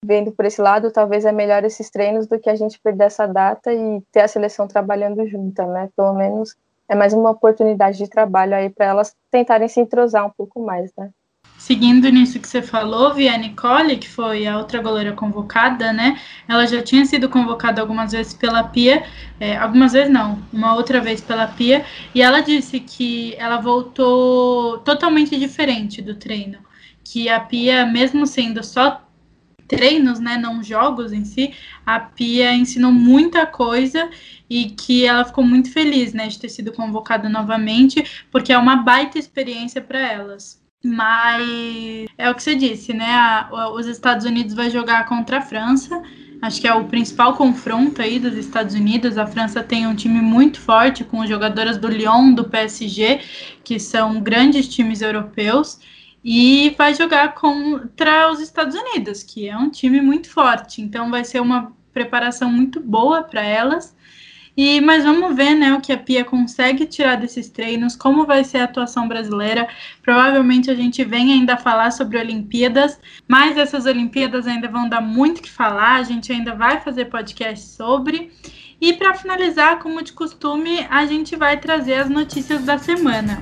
vendo 0.05 0.33
por 0.33 0.45
esse 0.45 0.61
lado, 0.61 0.93
talvez 0.93 1.25
é 1.25 1.33
melhor 1.33 1.65
esses 1.65 1.91
treinos 1.91 2.27
do 2.27 2.39
que 2.39 2.51
a 2.51 2.55
gente 2.55 2.79
perder 2.79 3.05
essa 3.05 3.27
data 3.27 3.73
e 3.73 4.03
ter 4.13 4.21
a 4.21 4.29
seleção 4.29 4.69
trabalhando 4.69 5.27
junta, 5.27 5.67
né? 5.67 5.89
Pelo 5.97 6.15
menos 6.15 6.57
é 6.89 6.95
mais 6.95 7.13
uma 7.13 7.31
oportunidade 7.31 7.99
de 7.99 8.09
trabalho 8.09 8.55
aí 8.55 8.71
para 8.71 8.87
elas 8.87 9.15
tentarem 9.31 9.69
se 9.69 9.81
entrosar 9.81 10.27
um 10.27 10.31
pouco 10.31 10.65
mais, 10.65 10.93
né? 10.97 11.11
Seguindo 11.59 12.09
nisso 12.11 12.39
que 12.39 12.47
você 12.47 12.61
falou, 12.61 13.15
Via 13.15 13.37
Nicole, 13.37 13.97
que 13.97 14.09
foi 14.09 14.47
a 14.47 14.59
outra 14.59 14.81
goleira 14.81 15.13
convocada, 15.13 15.93
né? 15.93 16.21
Ela 16.47 16.67
já 16.67 16.83
tinha 16.83 17.05
sido 17.07 17.29
convocada 17.29 17.81
algumas 17.81 18.13
vezes 18.13 18.35
pela 18.35 18.63
Pia, 18.63 19.05
é, 19.41 19.57
algumas 19.57 19.93
vezes 19.93 20.13
não, 20.13 20.39
uma 20.53 20.75
outra 20.75 21.01
vez 21.01 21.21
pela 21.21 21.49
Pia, 21.49 21.85
e 22.15 22.21
ela 22.21 22.41
disse 22.41 22.79
que 22.79 23.35
ela 23.37 23.57
voltou 23.57 24.79
totalmente 24.79 25.37
diferente 25.39 26.03
do 26.03 26.15
treino. 26.15 26.59
Que 27.03 27.29
a 27.29 27.41
Pia, 27.41 27.87
mesmo 27.87 28.27
sendo 28.27 28.63
só 28.63 29.06
treinos, 29.66 30.18
né, 30.18 30.37
não 30.37 30.62
jogos 30.62 31.12
em 31.12 31.24
si, 31.24 31.52
a 31.85 32.00
Pia 32.00 32.55
ensinou 32.55 32.92
muita 32.92 33.46
coisa 33.46 34.09
e 34.48 34.70
que 34.70 35.05
ela 35.05 35.24
ficou 35.24 35.44
muito 35.44 35.72
feliz, 35.72 36.12
né, 36.12 36.29
de 36.29 36.38
ter 36.38 36.48
sido 36.48 36.72
convocada 36.72 37.29
novamente, 37.29 38.26
porque 38.31 38.52
é 38.52 38.59
uma 38.59 38.76
baita 38.76 39.18
experiência 39.18 39.81
para 39.81 40.00
elas. 40.00 40.64
Mas 40.85 42.07
é 42.16 42.31
o 42.31 42.35
que 42.35 42.42
você 42.42 42.55
disse, 42.55 42.92
né? 42.92 43.12
A, 43.12 43.72
os 43.74 43.87
Estados 43.87 44.24
Unidos 44.24 44.55
vai 44.55 44.70
jogar 44.70 45.07
contra 45.07 45.38
a 45.38 45.42
França. 45.42 46.00
Acho 46.40 46.61
que 46.61 46.68
é 46.68 46.74
o 46.74 46.85
principal 46.85 47.35
confronto 47.35 48.00
aí 48.00 48.20
dos 48.20 48.35
Estados 48.35 48.74
Unidos. 48.74 49.18
A 49.18 49.26
França 49.26 49.62
tem 49.62 49.87
um 49.87 49.96
time 49.96 50.20
muito 50.20 50.61
forte 50.61 51.02
com 51.02 51.26
jogadoras 51.26 51.76
do 51.76 51.88
Lyon, 51.88 52.35
do 52.35 52.44
PSG, 52.44 53.20
que 53.64 53.81
são 53.81 54.20
grandes 54.20 54.68
times 54.68 55.00
europeus, 55.00 55.81
e 56.29 56.75
vai 56.77 56.93
jogar 56.93 57.35
contra 57.35 58.29
os 58.33 58.41
Estados 58.41 58.75
Unidos, 58.75 59.23
que 59.23 59.49
é 59.49 59.57
um 59.57 59.71
time 59.71 60.01
muito 60.01 60.29
forte. 60.29 60.83
Então 60.83 61.09
vai 61.09 61.25
ser 61.25 61.41
uma 61.41 61.73
preparação 61.93 62.51
muito 62.51 62.81
boa 62.81 63.23
para 63.23 63.43
elas. 63.43 63.95
E, 64.57 64.81
mas 64.81 65.05
vamos 65.05 65.37
ver 65.37 65.55
né, 65.55 65.73
o 65.75 65.81
que 65.81 65.93
a 65.93 65.97
Pia 65.97 66.25
consegue 66.25 66.85
tirar 66.85 67.15
desses 67.15 67.49
treinos, 67.49 67.95
como 67.95 68.27
vai 68.27 68.43
ser 68.43 68.59
a 68.59 68.65
atuação 68.65 69.07
brasileira. 69.07 69.69
Provavelmente 70.03 70.69
a 70.69 70.75
gente 70.75 71.05
vem 71.05 71.33
ainda 71.33 71.57
falar 71.57 71.93
sobre 71.93 72.19
Olimpíadas, 72.19 72.99
mas 73.29 73.57
essas 73.57 73.87
Olimpíadas 73.87 74.49
ainda 74.49 74.67
vão 74.67 74.89
dar 74.89 75.01
muito 75.01 75.41
que 75.41 75.51
falar, 75.51 75.95
a 75.95 76.03
gente 76.03 76.33
ainda 76.33 76.57
vai 76.57 76.81
fazer 76.81 77.05
podcast 77.05 77.69
sobre. 77.69 78.33
E 78.81 78.95
para 78.95 79.15
finalizar, 79.15 79.79
como 79.79 80.03
de 80.03 80.12
costume, 80.12 80.85
a 80.91 81.07
gente 81.07 81.37
vai 81.37 81.57
trazer 81.57 81.95
as 81.95 82.11
notícias 82.11 82.65
da 82.65 82.79
semana. 82.79 83.41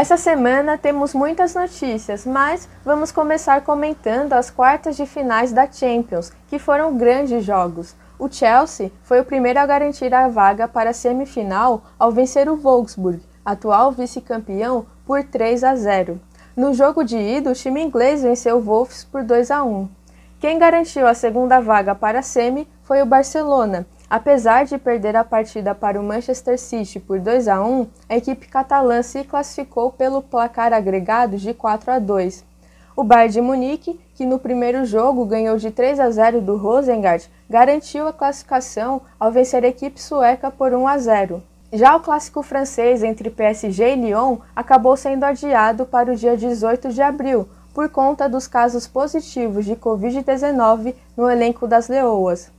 Essa 0.00 0.16
semana 0.16 0.78
temos 0.78 1.12
muitas 1.12 1.56
notícias, 1.56 2.24
mas 2.24 2.68
vamos 2.84 3.10
começar 3.10 3.62
comentando 3.62 4.32
as 4.34 4.48
quartas 4.48 4.96
de 4.96 5.04
finais 5.04 5.50
da 5.50 5.68
Champions, 5.68 6.30
que 6.46 6.56
foram 6.56 6.96
grandes 6.96 7.44
jogos. 7.44 7.96
O 8.16 8.30
Chelsea 8.30 8.92
foi 9.02 9.18
o 9.18 9.24
primeiro 9.24 9.58
a 9.58 9.66
garantir 9.66 10.14
a 10.14 10.28
vaga 10.28 10.68
para 10.68 10.90
a 10.90 10.92
semifinal 10.92 11.82
ao 11.98 12.12
vencer 12.12 12.48
o 12.48 12.54
Wolfsburg, 12.54 13.20
atual 13.44 13.90
vice-campeão, 13.90 14.86
por 15.04 15.24
3 15.24 15.64
a 15.64 15.74
0. 15.74 16.20
No 16.56 16.72
jogo 16.72 17.02
de 17.02 17.18
ida, 17.18 17.50
o 17.50 17.54
time 17.54 17.82
inglês 17.82 18.22
venceu 18.22 18.58
o 18.58 18.62
Wolves 18.62 19.02
por 19.02 19.24
2 19.24 19.50
a 19.50 19.64
1. 19.64 19.88
Quem 20.38 20.60
garantiu 20.60 21.08
a 21.08 21.14
segunda 21.14 21.58
vaga 21.58 21.92
para 21.92 22.20
a 22.20 22.22
semi 22.22 22.68
foi 22.84 23.02
o 23.02 23.06
Barcelona, 23.06 23.84
Apesar 24.10 24.64
de 24.64 24.78
perder 24.78 25.14
a 25.16 25.22
partida 25.22 25.74
para 25.74 26.00
o 26.00 26.02
Manchester 26.02 26.58
City 26.58 26.98
por 26.98 27.20
2 27.20 27.46
a 27.46 27.62
1, 27.62 27.86
a 28.08 28.16
equipe 28.16 28.48
catalã 28.48 29.02
se 29.02 29.22
classificou 29.22 29.92
pelo 29.92 30.22
placar 30.22 30.72
agregado 30.72 31.36
de 31.36 31.52
4 31.52 31.92
a 31.92 31.98
2. 31.98 32.42
O 32.96 33.04
Bayern 33.04 33.32
de 33.34 33.40
Munique, 33.42 34.00
que 34.14 34.24
no 34.24 34.38
primeiro 34.38 34.86
jogo 34.86 35.26
ganhou 35.26 35.58
de 35.58 35.70
3 35.70 36.00
a 36.00 36.10
0 36.10 36.40
do 36.40 36.56
Rosengard, 36.56 37.28
garantiu 37.50 38.08
a 38.08 38.12
classificação 38.12 39.02
ao 39.20 39.30
vencer 39.30 39.62
a 39.62 39.68
equipe 39.68 40.00
sueca 40.00 40.50
por 40.50 40.72
1 40.72 40.88
a 40.88 40.96
0. 40.96 41.42
Já 41.70 41.94
o 41.94 42.00
clássico 42.00 42.42
francês 42.42 43.02
entre 43.02 43.28
PSG 43.28 43.92
e 43.92 43.96
Lyon 43.96 44.38
acabou 44.56 44.96
sendo 44.96 45.24
adiado 45.24 45.84
para 45.84 46.10
o 46.10 46.16
dia 46.16 46.34
18 46.34 46.88
de 46.94 47.02
abril, 47.02 47.46
por 47.74 47.90
conta 47.90 48.26
dos 48.26 48.48
casos 48.48 48.86
positivos 48.86 49.66
de 49.66 49.76
Covid-19 49.76 50.94
no 51.14 51.30
elenco 51.30 51.66
das 51.66 51.88
Leoas. 51.88 52.50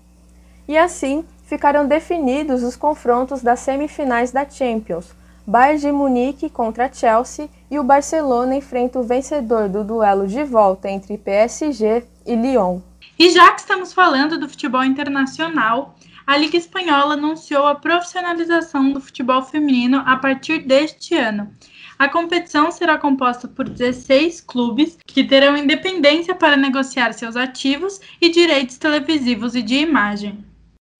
E 0.69 0.77
assim, 0.77 1.25
ficaram 1.49 1.87
definidos 1.87 2.61
os 2.61 2.75
confrontos 2.75 3.41
das 3.41 3.61
semifinais 3.61 4.31
da 4.31 4.47
Champions. 4.47 5.15
Bayern 5.47 5.81
de 5.81 5.91
Munique 5.91 6.47
contra 6.47 6.93
Chelsea 6.93 7.49
e 7.71 7.79
o 7.79 7.83
Barcelona 7.83 8.55
enfrenta 8.55 8.99
o 8.99 9.03
vencedor 9.03 9.67
do 9.67 9.83
duelo 9.83 10.27
de 10.27 10.43
volta 10.43 10.87
entre 10.87 11.17
PSG 11.17 12.03
e 12.23 12.35
Lyon. 12.35 12.81
E 13.17 13.31
já 13.31 13.51
que 13.51 13.61
estamos 13.61 13.91
falando 13.91 14.37
do 14.37 14.47
futebol 14.47 14.83
internacional, 14.83 15.95
a 16.27 16.37
Liga 16.37 16.55
Espanhola 16.55 17.15
anunciou 17.15 17.65
a 17.65 17.73
profissionalização 17.73 18.91
do 18.91 19.01
futebol 19.01 19.41
feminino 19.41 20.03
a 20.05 20.17
partir 20.17 20.59
deste 20.59 21.15
ano. 21.15 21.51
A 21.97 22.07
competição 22.07 22.71
será 22.71 22.99
composta 22.99 23.47
por 23.47 23.67
16 23.67 24.39
clubes 24.41 24.99
que 25.03 25.23
terão 25.23 25.57
independência 25.57 26.35
para 26.35 26.55
negociar 26.55 27.11
seus 27.13 27.35
ativos 27.35 27.99
e 28.21 28.29
direitos 28.29 28.77
televisivos 28.77 29.55
e 29.55 29.63
de 29.63 29.77
imagem. 29.77 30.48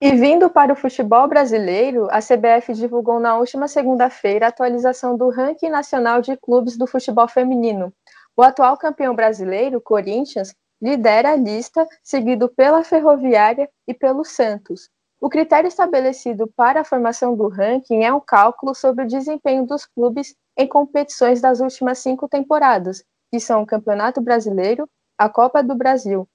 E 0.01 0.15
vindo 0.15 0.49
para 0.49 0.71
o 0.71 0.77
futebol 0.77 1.27
brasileiro, 1.27 2.07
a 2.09 2.19
CBF 2.19 2.73
divulgou 2.73 3.19
na 3.19 3.38
última 3.38 3.67
segunda-feira 3.67 4.45
a 4.45 4.49
atualização 4.49 5.17
do 5.17 5.29
ranking 5.29 5.67
nacional 5.67 6.21
de 6.21 6.38
clubes 6.38 6.77
do 6.77 6.88
futebol 6.88 7.27
feminino. 7.27 7.91
O 8.33 8.41
atual 8.41 8.77
campeão 8.77 9.13
brasileiro, 9.13 9.81
Corinthians, 9.81 10.55
lidera 10.81 11.33
a 11.33 11.35
lista, 11.35 11.85
seguido 12.01 12.47
pela 12.47 12.81
Ferroviária 12.81 13.69
e 13.85 13.93
pelo 13.93 14.23
Santos. 14.23 14.89
O 15.19 15.27
critério 15.27 15.67
estabelecido 15.67 16.47
para 16.55 16.79
a 16.79 16.85
formação 16.85 17.35
do 17.35 17.49
ranking 17.49 18.05
é 18.05 18.13
um 18.13 18.21
cálculo 18.21 18.73
sobre 18.73 19.03
o 19.03 19.07
desempenho 19.07 19.65
dos 19.65 19.85
clubes 19.85 20.33
em 20.57 20.65
competições 20.65 21.41
das 21.41 21.59
últimas 21.59 21.99
cinco 21.99 22.25
temporadas, 22.29 23.03
que 23.29 23.38
são 23.38 23.63
o 23.63 23.67
Campeonato 23.67 24.21
Brasileiro, 24.21 24.88
a 25.17 25.27
Copa 25.27 25.62
do 25.62 25.75
Brasil, 25.75 26.25